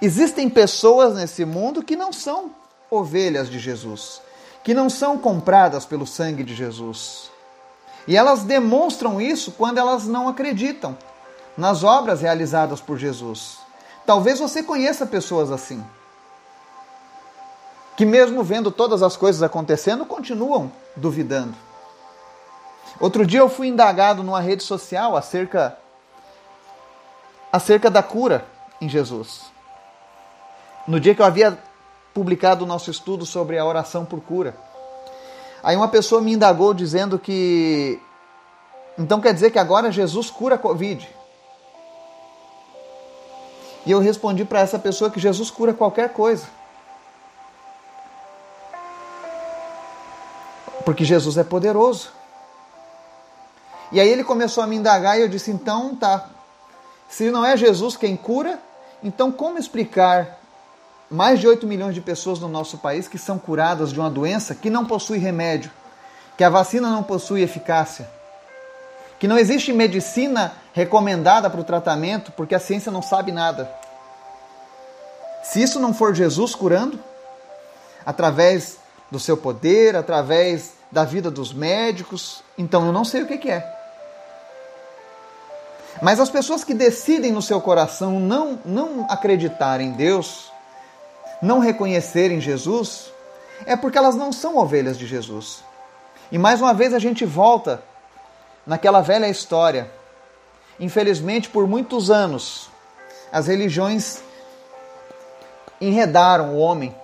Existem 0.00 0.48
pessoas 0.48 1.14
nesse 1.14 1.44
mundo 1.44 1.82
que 1.82 1.96
não 1.96 2.12
são 2.12 2.50
ovelhas 2.90 3.50
de 3.50 3.58
Jesus, 3.58 4.20
que 4.62 4.74
não 4.74 4.88
são 4.88 5.18
compradas 5.18 5.84
pelo 5.84 6.06
sangue 6.06 6.44
de 6.44 6.54
Jesus. 6.54 7.30
E 8.06 8.16
elas 8.16 8.42
demonstram 8.42 9.20
isso 9.20 9.52
quando 9.52 9.78
elas 9.78 10.06
não 10.06 10.28
acreditam 10.28 10.96
nas 11.56 11.84
obras 11.84 12.20
realizadas 12.20 12.80
por 12.80 12.98
Jesus. 12.98 13.58
Talvez 14.04 14.38
você 14.38 14.62
conheça 14.62 15.06
pessoas 15.06 15.50
assim, 15.50 15.84
que 17.96 18.04
mesmo 18.04 18.42
vendo 18.42 18.70
todas 18.70 19.02
as 19.02 19.16
coisas 19.16 19.42
acontecendo, 19.42 20.04
continuam 20.04 20.72
duvidando. 20.96 21.54
Outro 22.98 23.26
dia 23.26 23.40
eu 23.40 23.48
fui 23.48 23.68
indagado 23.68 24.22
numa 24.22 24.40
rede 24.40 24.62
social 24.62 25.16
acerca 25.16 25.78
acerca 27.52 27.90
da 27.90 28.02
cura 28.02 28.46
em 28.80 28.88
Jesus 28.88 29.52
no 30.86 30.98
dia 30.98 31.14
que 31.14 31.22
eu 31.22 31.26
havia 31.26 31.58
publicado 32.14 32.64
o 32.64 32.66
nosso 32.66 32.90
estudo 32.90 33.24
sobre 33.24 33.58
a 33.58 33.64
oração 33.64 34.04
por 34.04 34.20
cura. 34.20 34.54
Aí 35.62 35.76
uma 35.76 35.88
pessoa 35.88 36.20
me 36.20 36.32
indagou 36.32 36.74
dizendo 36.74 37.18
que 37.18 38.00
então 38.98 39.20
quer 39.20 39.32
dizer 39.32 39.50
que 39.50 39.58
agora 39.58 39.90
Jesus 39.90 40.30
cura 40.30 40.56
a 40.56 40.58
Covid. 40.58 41.08
E 43.84 43.90
eu 43.90 43.98
respondi 43.98 44.44
para 44.44 44.60
essa 44.60 44.78
pessoa 44.78 45.10
que 45.10 45.18
Jesus 45.18 45.50
cura 45.50 45.72
qualquer 45.72 46.10
coisa. 46.12 46.46
Porque 50.84 51.04
Jesus 51.04 51.36
é 51.38 51.44
poderoso. 51.44 52.10
E 53.90 54.00
aí 54.00 54.08
ele 54.08 54.24
começou 54.24 54.62
a 54.62 54.66
me 54.66 54.76
indagar 54.76 55.18
e 55.18 55.22
eu 55.22 55.28
disse: 55.28 55.50
então 55.50 55.94
tá. 55.96 56.28
Se 57.08 57.30
não 57.30 57.44
é 57.44 57.56
Jesus 57.56 57.96
quem 57.96 58.16
cura, 58.16 58.58
então 59.02 59.30
como 59.30 59.58
explicar 59.58 60.38
mais 61.12 61.38
de 61.38 61.46
8 61.46 61.66
milhões 61.66 61.94
de 61.94 62.00
pessoas 62.00 62.40
no 62.40 62.48
nosso 62.48 62.78
país 62.78 63.06
que 63.06 63.18
são 63.18 63.38
curadas 63.38 63.92
de 63.92 64.00
uma 64.00 64.10
doença 64.10 64.54
que 64.54 64.70
não 64.70 64.86
possui 64.86 65.18
remédio, 65.18 65.70
que 66.36 66.42
a 66.42 66.48
vacina 66.48 66.90
não 66.90 67.02
possui 67.02 67.42
eficácia, 67.42 68.08
que 69.18 69.28
não 69.28 69.38
existe 69.38 69.72
medicina 69.72 70.54
recomendada 70.72 71.50
para 71.50 71.60
o 71.60 71.64
tratamento 71.64 72.32
porque 72.32 72.54
a 72.54 72.60
ciência 72.60 72.90
não 72.90 73.02
sabe 73.02 73.30
nada. 73.30 73.70
Se 75.42 75.62
isso 75.62 75.78
não 75.78 75.92
for 75.92 76.14
Jesus 76.14 76.54
curando, 76.54 76.98
através 78.06 78.78
do 79.10 79.20
seu 79.20 79.36
poder, 79.36 79.94
através 79.94 80.72
da 80.90 81.04
vida 81.04 81.30
dos 81.30 81.52
médicos, 81.52 82.42
então 82.56 82.86
eu 82.86 82.92
não 82.92 83.04
sei 83.04 83.22
o 83.22 83.26
que 83.26 83.50
é. 83.50 83.82
Mas 86.00 86.18
as 86.18 86.30
pessoas 86.30 86.64
que 86.64 86.74
decidem 86.74 87.32
no 87.32 87.42
seu 87.42 87.60
coração 87.60 88.18
não, 88.18 88.58
não 88.64 89.06
acreditar 89.08 89.80
em 89.80 89.92
Deus, 89.92 90.51
não 91.42 91.58
reconhecerem 91.58 92.40
Jesus 92.40 93.12
é 93.66 93.76
porque 93.76 93.98
elas 93.98 94.14
não 94.14 94.32
são 94.32 94.56
ovelhas 94.56 94.96
de 94.96 95.06
Jesus. 95.06 95.64
E 96.30 96.38
mais 96.38 96.60
uma 96.60 96.72
vez 96.72 96.94
a 96.94 96.98
gente 97.00 97.24
volta 97.24 97.82
naquela 98.66 99.00
velha 99.00 99.28
história. 99.28 99.90
Infelizmente, 100.78 101.48
por 101.48 101.66
muitos 101.66 102.10
anos, 102.10 102.70
as 103.30 103.48
religiões 103.48 104.22
enredaram 105.80 106.54
o 106.54 106.58
homem 106.58 106.94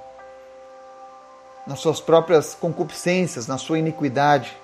nas 1.66 1.81
suas 1.81 2.01
próprias 2.01 2.55
concupiscências, 2.55 3.46
na 3.46 3.59
sua 3.59 3.79
iniquidade, 3.79 4.57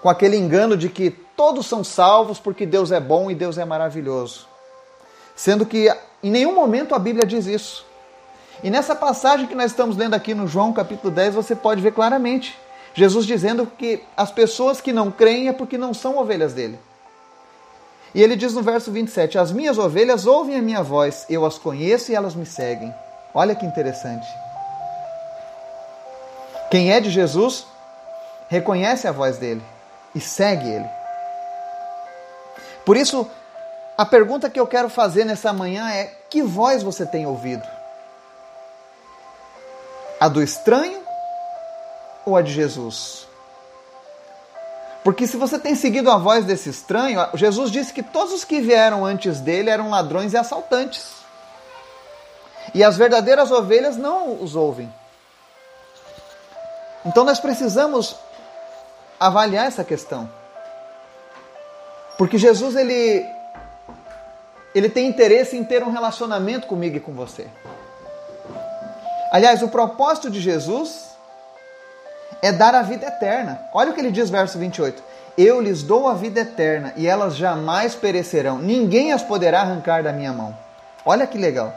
com 0.00 0.08
aquele 0.08 0.36
engano 0.36 0.76
de 0.76 0.88
que 0.88 1.10
todos 1.10 1.66
são 1.66 1.82
salvos 1.82 2.38
porque 2.38 2.64
Deus 2.66 2.92
é 2.92 3.00
bom 3.00 3.30
e 3.30 3.34
Deus 3.34 3.58
é 3.58 3.64
maravilhoso. 3.64 4.46
Sendo 5.34 5.66
que 5.66 5.92
em 6.22 6.30
nenhum 6.30 6.54
momento 6.54 6.94
a 6.94 6.98
Bíblia 6.98 7.26
diz 7.26 7.46
isso. 7.46 7.84
E 8.64 8.70
nessa 8.70 8.94
passagem 8.94 9.46
que 9.46 9.54
nós 9.54 9.72
estamos 9.72 9.94
lendo 9.94 10.14
aqui 10.14 10.32
no 10.32 10.48
João 10.48 10.72
capítulo 10.72 11.14
10, 11.14 11.34
você 11.34 11.54
pode 11.54 11.82
ver 11.82 11.92
claramente 11.92 12.58
Jesus 12.94 13.26
dizendo 13.26 13.66
que 13.66 14.02
as 14.16 14.30
pessoas 14.32 14.80
que 14.80 14.90
não 14.90 15.10
creem 15.10 15.48
é 15.48 15.52
porque 15.52 15.76
não 15.76 15.92
são 15.92 16.16
ovelhas 16.16 16.54
dele. 16.54 16.78
E 18.14 18.22
ele 18.22 18.34
diz 18.34 18.54
no 18.54 18.62
verso 18.62 18.90
27: 18.90 19.36
As 19.36 19.52
minhas 19.52 19.76
ovelhas 19.76 20.24
ouvem 20.24 20.56
a 20.56 20.62
minha 20.62 20.82
voz, 20.82 21.26
eu 21.28 21.44
as 21.44 21.58
conheço 21.58 22.10
e 22.10 22.14
elas 22.14 22.34
me 22.34 22.46
seguem. 22.46 22.94
Olha 23.34 23.54
que 23.54 23.66
interessante. 23.66 24.26
Quem 26.70 26.90
é 26.90 27.00
de 27.00 27.10
Jesus 27.10 27.66
reconhece 28.48 29.06
a 29.06 29.12
voz 29.12 29.36
dele 29.36 29.62
e 30.14 30.20
segue 30.20 30.70
ele. 30.70 30.88
Por 32.86 32.96
isso, 32.96 33.28
a 33.98 34.06
pergunta 34.06 34.48
que 34.48 34.58
eu 34.58 34.66
quero 34.66 34.88
fazer 34.88 35.26
nessa 35.26 35.52
manhã 35.52 35.90
é: 35.90 36.10
que 36.30 36.42
voz 36.42 36.82
você 36.82 37.04
tem 37.04 37.26
ouvido? 37.26 37.73
A 40.24 40.28
do 40.28 40.42
estranho 40.42 41.02
ou 42.24 42.34
a 42.34 42.40
de 42.40 42.50
Jesus? 42.50 43.28
Porque 45.02 45.26
se 45.26 45.36
você 45.36 45.58
tem 45.58 45.74
seguido 45.74 46.10
a 46.10 46.16
voz 46.16 46.46
desse 46.46 46.70
estranho, 46.70 47.20
Jesus 47.34 47.70
disse 47.70 47.92
que 47.92 48.02
todos 48.02 48.32
os 48.32 48.42
que 48.42 48.58
vieram 48.58 49.04
antes 49.04 49.38
dele 49.38 49.68
eram 49.68 49.90
ladrões 49.90 50.32
e 50.32 50.38
assaltantes. 50.38 51.12
E 52.72 52.82
as 52.82 52.96
verdadeiras 52.96 53.50
ovelhas 53.50 53.98
não 53.98 54.42
os 54.42 54.56
ouvem. 54.56 54.90
Então 57.04 57.22
nós 57.22 57.38
precisamos 57.38 58.16
avaliar 59.20 59.66
essa 59.66 59.84
questão. 59.84 60.26
Porque 62.16 62.38
Jesus 62.38 62.76
ele 62.76 63.26
ele 64.74 64.88
tem 64.88 65.06
interesse 65.06 65.54
em 65.54 65.64
ter 65.64 65.82
um 65.82 65.90
relacionamento 65.90 66.66
comigo 66.66 66.96
e 66.96 67.00
com 67.00 67.12
você. 67.12 67.46
Aliás, 69.34 69.64
o 69.64 69.68
propósito 69.68 70.30
de 70.30 70.40
Jesus 70.40 71.06
é 72.40 72.52
dar 72.52 72.72
a 72.72 72.82
vida 72.82 73.06
eterna. 73.06 73.60
Olha 73.74 73.90
o 73.90 73.92
que 73.92 74.00
ele 74.00 74.12
diz, 74.12 74.30
verso 74.30 74.56
28. 74.60 75.02
Eu 75.36 75.60
lhes 75.60 75.82
dou 75.82 76.06
a 76.06 76.14
vida 76.14 76.38
eterna 76.38 76.94
e 76.96 77.08
elas 77.08 77.34
jamais 77.34 77.96
perecerão. 77.96 78.58
Ninguém 78.58 79.12
as 79.12 79.24
poderá 79.24 79.62
arrancar 79.62 80.04
da 80.04 80.12
minha 80.12 80.32
mão. 80.32 80.56
Olha 81.04 81.26
que 81.26 81.36
legal. 81.36 81.74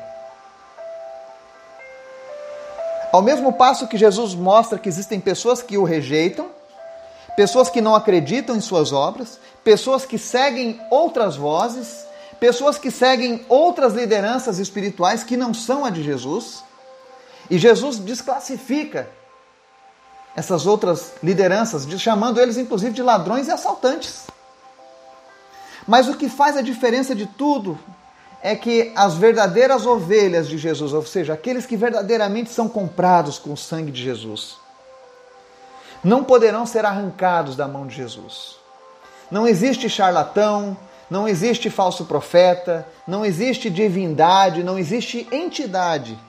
Ao 3.12 3.24
mesmo 3.24 3.52
passo 3.52 3.88
que 3.88 3.98
Jesus 3.98 4.36
mostra 4.36 4.78
que 4.78 4.88
existem 4.88 5.20
pessoas 5.20 5.60
que 5.60 5.80
o 5.80 5.84
rejeitam, 5.84 6.52
pessoas 7.36 7.72
que 7.72 7.82
não 7.82 7.96
acreditam 7.96 8.56
em 8.56 8.62
suas 8.62 8.93
obras, 8.93 9.39
pessoas 9.63 10.06
que 10.06 10.20
seguem 10.20 10.80
outras 10.91 11.36
vozes, 11.36 12.06
pessoas 12.39 12.78
que 12.78 12.91
seguem 12.91 13.43
outras 13.50 13.96
lideranças 13.96 14.60
espirituais 14.60 15.24
que 15.24 15.36
não 15.36 15.56
são 15.56 15.84
a 15.84 15.89
de 15.89 16.04
Jesus. 16.04 16.66
E 17.50 17.58
Jesus 17.58 17.98
desclassifica 17.98 19.10
essas 20.36 20.68
outras 20.68 21.14
lideranças, 21.24 21.88
chamando 22.00 22.40
eles 22.40 22.58
inclusive 22.58 22.94
de 22.94 23.02
ladrões 23.02 23.48
e 23.48 23.52
assaltantes. 23.52 24.28
Mas 25.88 26.08
o 26.08 26.16
que 26.16 26.30
faz 26.30 26.58
a 26.58 26.62
diferença 26.62 27.16
de 27.16 27.26
tudo 27.26 27.80
é 28.44 28.56
que 28.56 28.92
as 28.96 29.16
verdadeiras 29.16 29.86
ovelhas 29.86 30.48
de 30.48 30.58
Jesus, 30.58 30.94
ou 30.94 31.04
seja, 31.06 31.34
aqueles 31.34 31.66
que 31.66 31.76
verdadeiramente 31.76 32.52
são 32.52 32.70
comprados 32.70 33.40
com 33.40 33.54
o 33.54 33.58
sangue 33.58 33.92
de 33.92 34.04
Jesus, 34.04 34.58
não 36.04 36.24
poderão 36.24 36.66
ser 36.66 36.86
arrancados 36.86 37.56
da 37.56 37.68
mão 37.68 37.88
de 37.88 37.96
Jesus. 37.96 38.58
Não 39.32 39.48
existe 39.48 39.90
charlatão, 39.90 40.78
não 41.10 41.28
existe 41.28 41.70
falso 41.70 42.06
profeta, 42.06 42.88
não 43.08 43.26
existe 43.26 43.70
divindade, 43.70 44.64
não 44.64 44.78
existe 44.78 45.28
entidade 45.32 46.20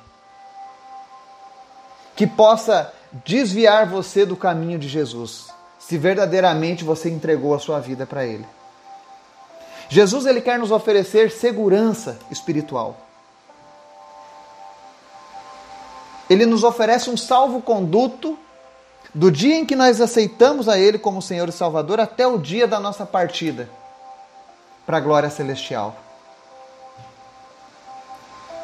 que 2.18 2.26
possa 2.26 2.92
desviar 3.24 3.86
você 3.86 4.26
do 4.26 4.34
caminho 4.34 4.76
de 4.76 4.88
Jesus, 4.88 5.46
se 5.78 5.96
verdadeiramente 5.96 6.82
você 6.82 7.08
entregou 7.08 7.54
a 7.54 7.60
sua 7.60 7.78
vida 7.78 8.04
para 8.04 8.26
Ele. 8.26 8.44
Jesus 9.88 10.26
ele 10.26 10.40
quer 10.40 10.58
nos 10.58 10.72
oferecer 10.72 11.30
segurança 11.30 12.18
espiritual. 12.28 12.96
Ele 16.28 16.44
nos 16.44 16.64
oferece 16.64 17.08
um 17.08 17.16
salvo-conduto 17.16 18.36
do 19.14 19.30
dia 19.30 19.54
em 19.54 19.64
que 19.64 19.76
nós 19.76 20.00
aceitamos 20.00 20.68
a 20.68 20.76
Ele 20.76 20.98
como 20.98 21.22
Senhor 21.22 21.48
e 21.48 21.52
Salvador 21.52 22.00
até 22.00 22.26
o 22.26 22.36
dia 22.36 22.66
da 22.66 22.80
nossa 22.80 23.06
partida 23.06 23.70
para 24.84 24.96
a 24.96 25.00
glória 25.00 25.30
celestial. 25.30 25.96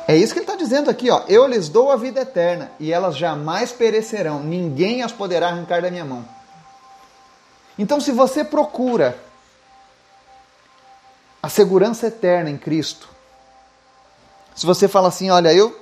É 0.07 0.17
isso 0.17 0.35
que 0.35 0.41
ele 0.41 0.45
está 0.45 0.57
dizendo 0.57 0.91
aqui, 0.91 1.11
ó. 1.11 1.23
Eu 1.29 1.47
lhes 1.47 1.69
dou 1.69 1.91
a 1.91 1.97
vida 1.97 2.21
eterna 2.21 2.71
e 2.79 2.93
elas 2.93 3.17
jamais 3.17 3.73
perecerão, 3.73 4.41
ninguém 4.41 5.03
as 5.03 5.13
poderá 5.13 5.49
arrancar 5.49 5.81
da 5.81 5.91
minha 5.91 6.05
mão. 6.05 6.25
Então, 7.79 8.01
se 8.01 8.13
você 8.13 8.45
procura 8.45 9.19
a 11.43 11.49
segurança 11.49 12.07
eterna 12.07 12.51
em 12.51 12.59
Cristo, 12.59 13.09
se 14.55 14.67
você 14.67 14.87
fala 14.87 15.09
assim, 15.09 15.31
olha, 15.31 15.53
eu, 15.53 15.75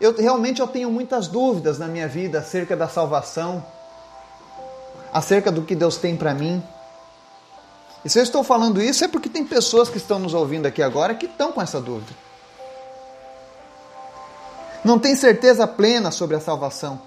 eu 0.00 0.16
realmente 0.16 0.60
eu 0.60 0.68
tenho 0.68 0.90
muitas 0.90 1.26
dúvidas 1.26 1.78
na 1.78 1.88
minha 1.88 2.08
vida 2.08 2.38
acerca 2.38 2.76
da 2.76 2.88
salvação, 2.88 3.64
acerca 5.12 5.50
do 5.50 5.62
que 5.62 5.74
Deus 5.74 5.96
tem 5.96 6.16
para 6.16 6.32
mim. 6.32 6.62
E 8.04 8.08
se 8.08 8.18
eu 8.18 8.22
estou 8.22 8.44
falando 8.44 8.80
isso 8.80 9.04
é 9.04 9.08
porque 9.08 9.28
tem 9.28 9.44
pessoas 9.44 9.88
que 9.88 9.96
estão 9.98 10.20
nos 10.20 10.32
ouvindo 10.32 10.66
aqui 10.66 10.80
agora 10.80 11.14
que 11.14 11.26
estão 11.26 11.50
com 11.50 11.60
essa 11.60 11.80
dúvida 11.80 12.27
não 14.84 14.98
tem 14.98 15.14
certeza 15.16 15.66
plena 15.66 16.10
sobre 16.10 16.36
a 16.36 16.40
salvação, 16.40 17.00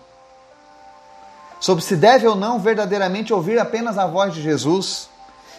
sobre 1.59 1.83
se 1.83 1.95
deve 1.95 2.27
ou 2.27 2.35
não 2.35 2.59
verdadeiramente 2.59 3.33
ouvir 3.33 3.59
apenas 3.59 3.97
a 3.97 4.05
voz 4.05 4.33
de 4.33 4.41
Jesus. 4.41 5.09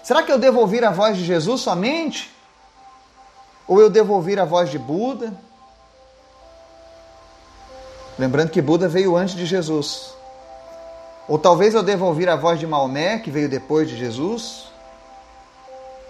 Será 0.02 0.22
que 0.22 0.32
eu 0.32 0.38
devo 0.38 0.60
ouvir 0.60 0.84
a 0.84 0.90
voz 0.90 1.16
de 1.16 1.24
Jesus 1.24 1.60
somente? 1.60 2.32
Ou 3.68 3.80
eu 3.80 3.88
devo 3.88 4.12
ouvir 4.14 4.38
a 4.40 4.44
voz 4.44 4.70
de 4.70 4.78
Buda? 4.78 5.32
Lembrando 8.18 8.50
que 8.50 8.60
Buda 8.60 8.88
veio 8.88 9.16
antes 9.16 9.34
de 9.34 9.46
Jesus. 9.46 10.12
Ou 11.28 11.38
talvez 11.38 11.72
eu 11.72 11.82
deva 11.82 12.04
ouvir 12.04 12.28
a 12.28 12.36
voz 12.36 12.58
de 12.58 12.66
Maomé, 12.66 13.18
que 13.18 13.30
veio 13.30 13.48
depois 13.48 13.88
de 13.88 13.96
Jesus? 13.96 14.70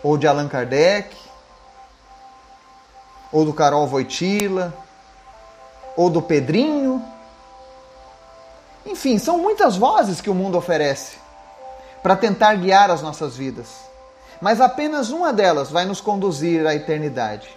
Ou 0.03 0.17
de 0.17 0.27
Allan 0.27 0.49
Kardec? 0.49 1.15
Ou 3.31 3.45
do 3.45 3.53
Carol 3.53 3.87
Voitila? 3.87 4.75
Ou 5.97 6.11
do 6.11 6.23
Pedrinho. 6.23 7.03
Enfim, 8.85 9.19
são 9.19 9.39
muitas 9.39 9.77
vozes 9.77 10.21
que 10.21 10.31
o 10.31 10.35
mundo 10.35 10.59
oferece 10.59 11.17
para 12.03 12.17
tentar 12.17 12.55
guiar 12.57 12.91
as 12.91 13.01
nossas 13.01 13.37
vidas. 13.37 13.69
Mas 14.41 14.61
apenas 14.61 15.11
uma 15.11 15.33
delas 15.33 15.71
vai 15.71 15.85
nos 15.85 16.01
conduzir 16.01 16.67
à 16.67 16.75
eternidade. 16.75 17.49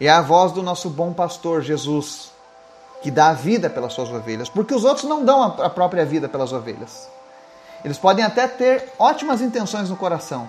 É 0.00 0.08
a 0.08 0.20
voz 0.20 0.50
do 0.50 0.62
nosso 0.62 0.90
bom 0.90 1.12
pastor 1.12 1.62
Jesus, 1.62 2.32
que 3.00 3.10
dá 3.10 3.28
a 3.28 3.34
vida 3.34 3.70
pelas 3.70 3.92
suas 3.92 4.10
ovelhas, 4.10 4.48
porque 4.48 4.74
os 4.74 4.84
outros 4.84 5.08
não 5.08 5.24
dão 5.24 5.42
a 5.42 5.70
própria 5.70 6.04
vida 6.04 6.28
pelas 6.28 6.52
ovelhas. 6.52 7.08
Eles 7.84 7.98
podem 7.98 8.24
até 8.24 8.48
ter 8.48 8.92
ótimas 8.98 9.40
intenções 9.40 9.88
no 9.88 9.96
coração, 9.96 10.48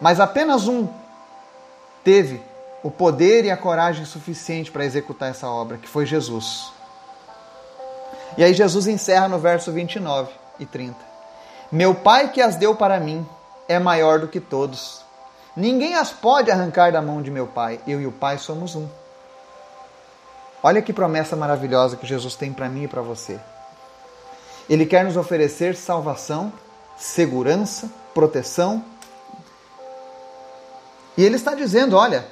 mas 0.00 0.20
apenas 0.20 0.68
um 0.68 0.86
teve 2.04 2.40
o 2.82 2.90
poder 2.90 3.44
e 3.44 3.50
a 3.50 3.56
coragem 3.56 4.04
suficiente 4.04 4.70
para 4.70 4.84
executar 4.84 5.30
essa 5.30 5.48
obra, 5.48 5.78
que 5.78 5.88
foi 5.88 6.06
Jesus. 6.06 6.72
E 8.36 8.44
aí 8.44 8.54
Jesus 8.54 8.86
encerra 8.86 9.28
no 9.28 9.38
verso 9.38 9.72
29 9.72 10.30
e 10.60 10.66
30. 10.66 10.96
Meu 11.72 11.94
Pai 11.94 12.30
que 12.30 12.40
as 12.40 12.56
deu 12.56 12.74
para 12.74 13.00
mim 13.00 13.26
é 13.68 13.78
maior 13.78 14.20
do 14.20 14.28
que 14.28 14.40
todos. 14.40 15.02
Ninguém 15.56 15.96
as 15.96 16.12
pode 16.12 16.50
arrancar 16.50 16.92
da 16.92 17.02
mão 17.02 17.20
de 17.20 17.30
meu 17.30 17.46
Pai. 17.46 17.80
Eu 17.86 18.00
e 18.00 18.06
o 18.06 18.12
Pai 18.12 18.38
somos 18.38 18.76
um. 18.76 18.88
Olha 20.62 20.80
que 20.80 20.92
promessa 20.92 21.36
maravilhosa 21.36 21.96
que 21.96 22.06
Jesus 22.06 22.34
tem 22.34 22.52
para 22.52 22.68
mim 22.68 22.84
e 22.84 22.88
para 22.88 23.02
você. 23.02 23.38
Ele 24.68 24.86
quer 24.86 25.04
nos 25.04 25.16
oferecer 25.16 25.74
salvação, 25.74 26.52
segurança, 26.96 27.90
proteção. 28.14 28.84
E 31.16 31.24
ele 31.24 31.36
está 31.36 31.54
dizendo: 31.54 31.96
olha, 31.96 32.26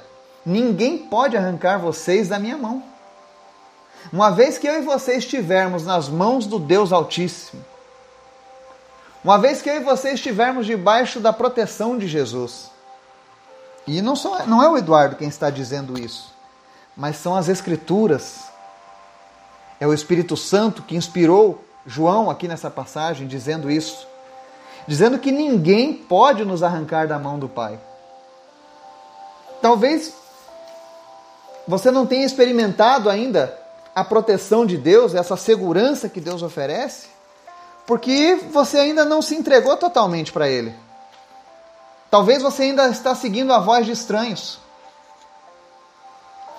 ninguém 0.47 0.97
pode 0.97 1.35
arrancar 1.35 1.77
vocês 1.77 2.29
da 2.29 2.39
minha 2.39 2.57
mão. 2.57 2.81
Uma 4.13 4.31
vez 4.31 4.57
que 4.57 4.65
eu 4.65 4.81
e 4.81 4.81
você 4.81 5.17
estivermos 5.17 5.85
nas 5.85 6.07
mãos 6.07 6.47
do 6.47 6.57
Deus 6.57 6.93
Altíssimo, 6.93 7.63
uma 9.21 9.37
vez 9.37 9.61
que 9.61 9.69
eu 9.69 9.75
e 9.75 9.81
você 9.81 10.11
estivermos 10.11 10.65
debaixo 10.65 11.19
da 11.19 11.33
proteção 11.33 11.97
de 11.97 12.07
Jesus, 12.07 12.71
e 13.85 14.01
não, 14.01 14.13
não 14.47 14.63
é 14.63 14.69
o 14.69 14.77
Eduardo 14.77 15.17
quem 15.17 15.27
está 15.27 15.49
dizendo 15.49 15.99
isso, 15.99 16.33
mas 16.95 17.17
são 17.17 17.35
as 17.35 17.49
Escrituras, 17.49 18.45
é 19.81 19.85
o 19.85 19.93
Espírito 19.93 20.37
Santo 20.37 20.81
que 20.81 20.95
inspirou 20.95 21.61
João 21.85 22.29
aqui 22.29 22.47
nessa 22.47 22.71
passagem 22.71 23.27
dizendo 23.27 23.69
isso, 23.69 24.07
dizendo 24.87 25.19
que 25.19 25.31
ninguém 25.31 25.93
pode 25.93 26.45
nos 26.45 26.63
arrancar 26.63 27.05
da 27.05 27.19
mão 27.19 27.37
do 27.37 27.49
Pai. 27.49 27.77
Talvez 29.61 30.13
você 31.67 31.91
não 31.91 32.05
tenha 32.05 32.25
experimentado 32.25 33.09
ainda 33.09 33.57
a 33.93 34.03
proteção 34.03 34.65
de 34.65 34.77
Deus, 34.77 35.13
essa 35.13 35.35
segurança 35.35 36.07
que 36.07 36.21
Deus 36.21 36.41
oferece, 36.41 37.07
porque 37.85 38.39
você 38.51 38.77
ainda 38.77 39.03
não 39.03 39.21
se 39.21 39.35
entregou 39.35 39.75
totalmente 39.75 40.31
para 40.31 40.47
Ele. 40.47 40.73
Talvez 42.09 42.41
você 42.41 42.63
ainda 42.63 42.87
está 42.87 43.13
seguindo 43.13 43.51
a 43.51 43.59
voz 43.59 43.85
de 43.85 43.91
estranhos. 43.91 44.59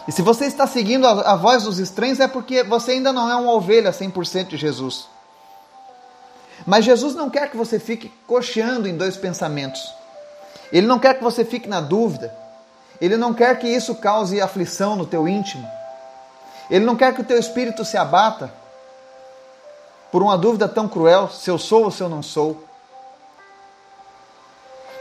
E 0.06 0.12
se 0.12 0.22
você 0.22 0.46
está 0.46 0.66
seguindo 0.66 1.06
a, 1.06 1.32
a 1.32 1.36
voz 1.36 1.64
dos 1.64 1.78
estranhos, 1.78 2.20
é 2.20 2.26
porque 2.26 2.62
você 2.62 2.92
ainda 2.92 3.12
não 3.12 3.30
é 3.30 3.36
uma 3.36 3.52
ovelha 3.52 3.92
100% 3.92 4.48
de 4.48 4.56
Jesus. 4.56 5.06
Mas 6.66 6.84
Jesus 6.84 7.14
não 7.14 7.30
quer 7.30 7.50
que 7.50 7.56
você 7.56 7.78
fique 7.78 8.12
cocheando 8.26 8.88
em 8.88 8.96
dois 8.96 9.16
pensamentos. 9.16 9.80
Ele 10.72 10.86
não 10.86 10.98
quer 10.98 11.14
que 11.14 11.22
você 11.22 11.44
fique 11.44 11.68
na 11.68 11.80
dúvida. 11.80 12.34
Ele 13.00 13.16
não 13.16 13.32
quer 13.32 13.58
que 13.58 13.68
isso 13.68 13.94
cause 13.94 14.40
aflição 14.40 14.96
no 14.96 15.06
teu 15.06 15.28
íntimo. 15.28 15.68
Ele 16.70 16.84
não 16.84 16.96
quer 16.96 17.14
que 17.14 17.20
o 17.20 17.24
teu 17.24 17.38
espírito 17.38 17.84
se 17.84 17.96
abata 17.96 18.52
por 20.10 20.22
uma 20.22 20.36
dúvida 20.36 20.68
tão 20.68 20.88
cruel, 20.88 21.28
se 21.28 21.50
eu 21.50 21.58
sou 21.58 21.84
ou 21.84 21.90
se 21.90 22.02
eu 22.02 22.08
não 22.08 22.22
sou. 22.22 22.64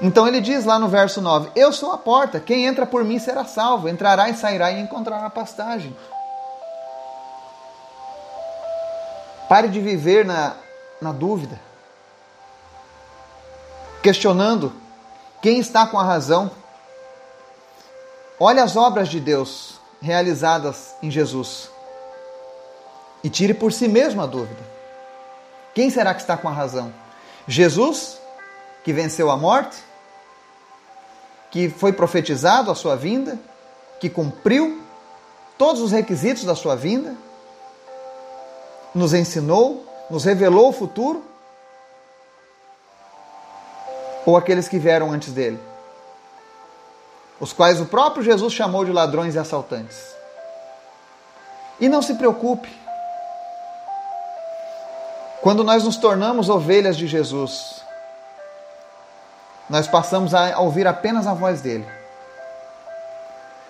Então 0.02 0.28
ele 0.28 0.40
diz 0.40 0.64
lá 0.64 0.78
no 0.78 0.88
verso 0.88 1.22
9: 1.22 1.50
Eu 1.56 1.74
sou 1.74 1.92
a 1.92 1.98
porta, 1.98 2.40
quem 2.40 2.66
entra 2.66 2.86
por 2.86 3.04
mim 3.04 3.18
será 3.18 3.46
salvo, 3.46 3.90
entrará 3.90 4.30
e 4.30 4.36
sairá 4.36 4.72
e 4.72 4.80
encontrará 4.80 5.30
pastagem. 5.30 5.96
Pare 9.50 9.70
de 9.70 9.80
viver 9.80 10.26
na, 10.26 10.56
na 11.02 11.12
dúvida, 11.12 11.60
questionando 14.04 14.74
quem 15.42 15.58
está 15.58 15.88
com 15.88 15.98
a 15.98 16.04
razão. 16.04 16.52
Olhe 18.40 18.60
as 18.60 18.76
obras 18.76 19.10
de 19.10 19.20
Deus 19.20 19.80
realizadas 20.00 20.96
em 21.02 21.10
Jesus 21.10 21.72
e 23.24 23.30
tire 23.30 23.54
por 23.54 23.74
si 23.74 23.88
mesmo 23.88 24.22
a 24.22 24.28
dúvida. 24.28 24.62
Quem 25.74 25.90
será 25.90 26.14
que 26.14 26.22
está 26.22 26.38
com 26.38 26.48
a 26.48 26.52
razão? 26.52 26.94
Jesus, 27.48 28.20
que 28.84 28.94
venceu 28.94 29.32
a 29.32 29.38
morte, 29.38 29.78
que 31.50 31.70
foi 31.70 31.94
profetizado 31.94 32.70
a 32.70 32.76
sua 32.76 32.96
vinda, 32.96 33.40
que 34.00 34.10
cumpriu 34.10 34.84
todos 35.58 35.82
os 35.82 35.92
requisitos 35.92 36.44
da 36.44 36.56
sua 36.56 36.76
vinda, 36.76 37.16
nos 38.94 39.14
ensinou, 39.14 39.86
nos 40.10 40.26
revelou 40.26 40.70
o 40.70 40.74
futuro, 40.74 41.24
ou 44.26 44.38
aqueles 44.38 44.68
que 44.68 44.78
vieram 44.78 45.12
antes 45.12 45.32
dele, 45.32 45.60
os 47.40 47.54
quais 47.54 47.80
o 47.80 47.86
próprio 47.86 48.24
Jesus 48.24 48.54
chamou 48.54 48.84
de 48.84 48.92
ladrões 48.92 49.36
e 49.36 49.40
assaltantes. 49.40 50.16
E 51.80 51.88
não 51.88 52.02
se 52.02 52.16
preocupe, 52.16 52.70
quando 55.42 55.64
nós 55.64 55.84
nos 55.84 55.98
tornamos 55.98 56.50
ovelhas 56.50 56.98
de 56.98 57.08
Jesus, 57.08 57.82
nós 59.70 59.88
passamos 59.88 60.34
a 60.34 60.60
ouvir 60.60 60.88
apenas 60.88 61.28
a 61.28 61.34
voz 61.34 61.62
dele. 61.62 61.88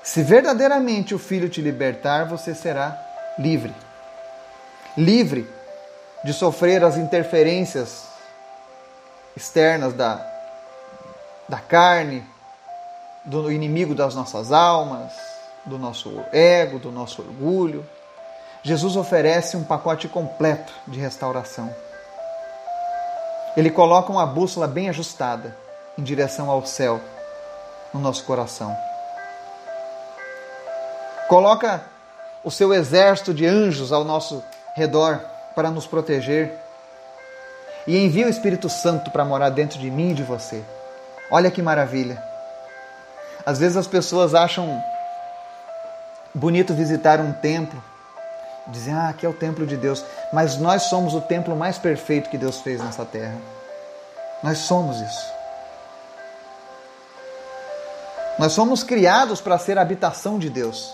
Se 0.01 0.23
verdadeiramente 0.23 1.13
o 1.13 1.19
Filho 1.19 1.49
te 1.49 1.61
libertar, 1.61 2.25
você 2.25 2.55
será 2.55 2.97
livre. 3.37 3.75
Livre 4.95 5.47
de 6.23 6.33
sofrer 6.33 6.83
as 6.83 6.95
interferências 6.95 8.05
externas 9.35 9.93
da, 9.93 10.25
da 11.47 11.59
carne, 11.59 12.23
do 13.27 13.51
inimigo 13.51 13.93
das 13.93 14.15
nossas 14.15 14.51
almas, 14.51 15.13
do 15.65 15.77
nosso 15.77 16.19
ego, 16.31 16.79
do 16.79 16.91
nosso 16.91 17.21
orgulho. 17.21 17.85
Jesus 18.63 18.95
oferece 18.95 19.55
um 19.55 19.63
pacote 19.63 20.07
completo 20.07 20.73
de 20.87 20.99
restauração. 20.99 21.69
Ele 23.55 23.69
coloca 23.69 24.11
uma 24.11 24.25
bússola 24.25 24.67
bem 24.67 24.89
ajustada 24.89 25.55
em 25.97 26.03
direção 26.03 26.49
ao 26.49 26.65
céu 26.65 27.01
no 27.93 27.99
nosso 27.99 28.23
coração. 28.23 28.75
Coloca 31.27 31.83
o 32.43 32.49
seu 32.51 32.73
exército 32.73 33.33
de 33.33 33.45
anjos 33.45 33.91
ao 33.91 34.05
nosso 34.05 34.41
redor 34.73 35.19
para 35.53 35.69
nos 35.69 35.85
proteger. 35.85 36.53
E 37.85 37.97
envia 37.97 38.27
o 38.27 38.29
Espírito 38.29 38.69
Santo 38.69 39.11
para 39.11 39.25
morar 39.25 39.49
dentro 39.49 39.79
de 39.79 39.89
mim 39.89 40.11
e 40.11 40.13
de 40.13 40.23
você. 40.23 40.63
Olha 41.31 41.51
que 41.51 41.61
maravilha. 41.61 42.26
Às 43.47 43.59
vezes 43.59 43.77
as 43.77 43.87
pessoas 43.87 44.35
acham 44.35 44.83
bonito 46.35 46.73
visitar 46.73 47.21
um 47.21 47.31
templo, 47.31 47.81
dizem, 48.67 48.93
ah, 48.93 49.07
aqui 49.07 49.25
é 49.25 49.29
o 49.29 49.33
templo 49.33 49.65
de 49.65 49.77
Deus, 49.77 50.03
mas 50.33 50.57
nós 50.57 50.83
somos 50.83 51.13
o 51.13 51.21
templo 51.21 51.55
mais 51.55 51.77
perfeito 51.77 52.29
que 52.29 52.37
Deus 52.37 52.59
fez 52.59 52.83
nessa 52.83 53.05
terra. 53.05 53.37
Nós 54.43 54.57
somos 54.57 54.99
isso. 54.99 55.31
Nós 58.37 58.51
somos 58.51 58.83
criados 58.83 59.39
para 59.39 59.57
ser 59.57 59.77
a 59.77 59.81
habitação 59.81 60.37
de 60.37 60.49
Deus. 60.49 60.93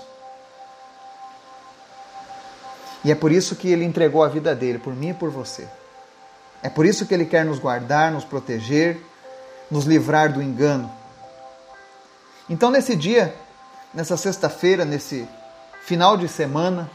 E 3.04 3.12
é 3.12 3.16
por 3.16 3.32
isso 3.32 3.56
que 3.56 3.68
ele 3.68 3.84
entregou 3.84 4.24
a 4.24 4.28
vida 4.28 4.54
dele, 4.54 4.78
por 4.78 4.94
mim 4.94 5.10
e 5.10 5.14
por 5.16 5.32
você. 5.32 5.68
É 6.62 6.70
por 6.70 6.86
isso 6.86 7.08
que 7.08 7.16
ele 7.16 7.26
quer 7.26 7.46
nos 7.46 7.58
guardar, 7.58 8.12
nos 8.12 8.24
proteger, 8.24 9.04
nos 9.72 9.86
livrar 9.86 10.32
do 10.32 10.40
engano. 10.40 11.02
Então, 12.54 12.70
nesse 12.70 12.96
dia, 12.96 13.36
nessa 13.92 14.16
sexta-feira, 14.16 14.86
nesse 14.86 15.28
final 15.82 16.16
de 16.16 16.28
semana, 16.28 16.88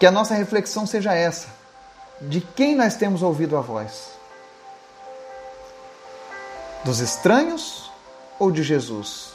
que 0.00 0.06
a 0.06 0.10
nossa 0.10 0.34
reflexão 0.34 0.86
seja 0.86 1.12
essa: 1.12 1.48
de 2.18 2.40
quem 2.40 2.74
nós 2.74 2.96
temos 2.96 3.22
ouvido 3.22 3.54
a 3.54 3.60
voz? 3.60 4.08
Dos 6.82 7.00
estranhos 7.00 7.92
ou 8.38 8.50
de 8.50 8.62
Jesus? 8.62 9.32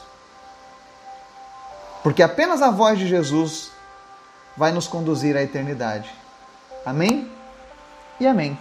Porque 2.02 2.24
apenas 2.24 2.64
a 2.64 2.72
voz 2.72 2.98
de 2.98 3.08
Jesus 3.08 3.70
vai 4.58 4.72
nos 4.72 4.88
conduzir 4.88 5.38
à 5.38 5.44
eternidade. 5.44 6.12
Amém? 6.84 7.32
E 8.20 8.26
amém. 8.26 8.58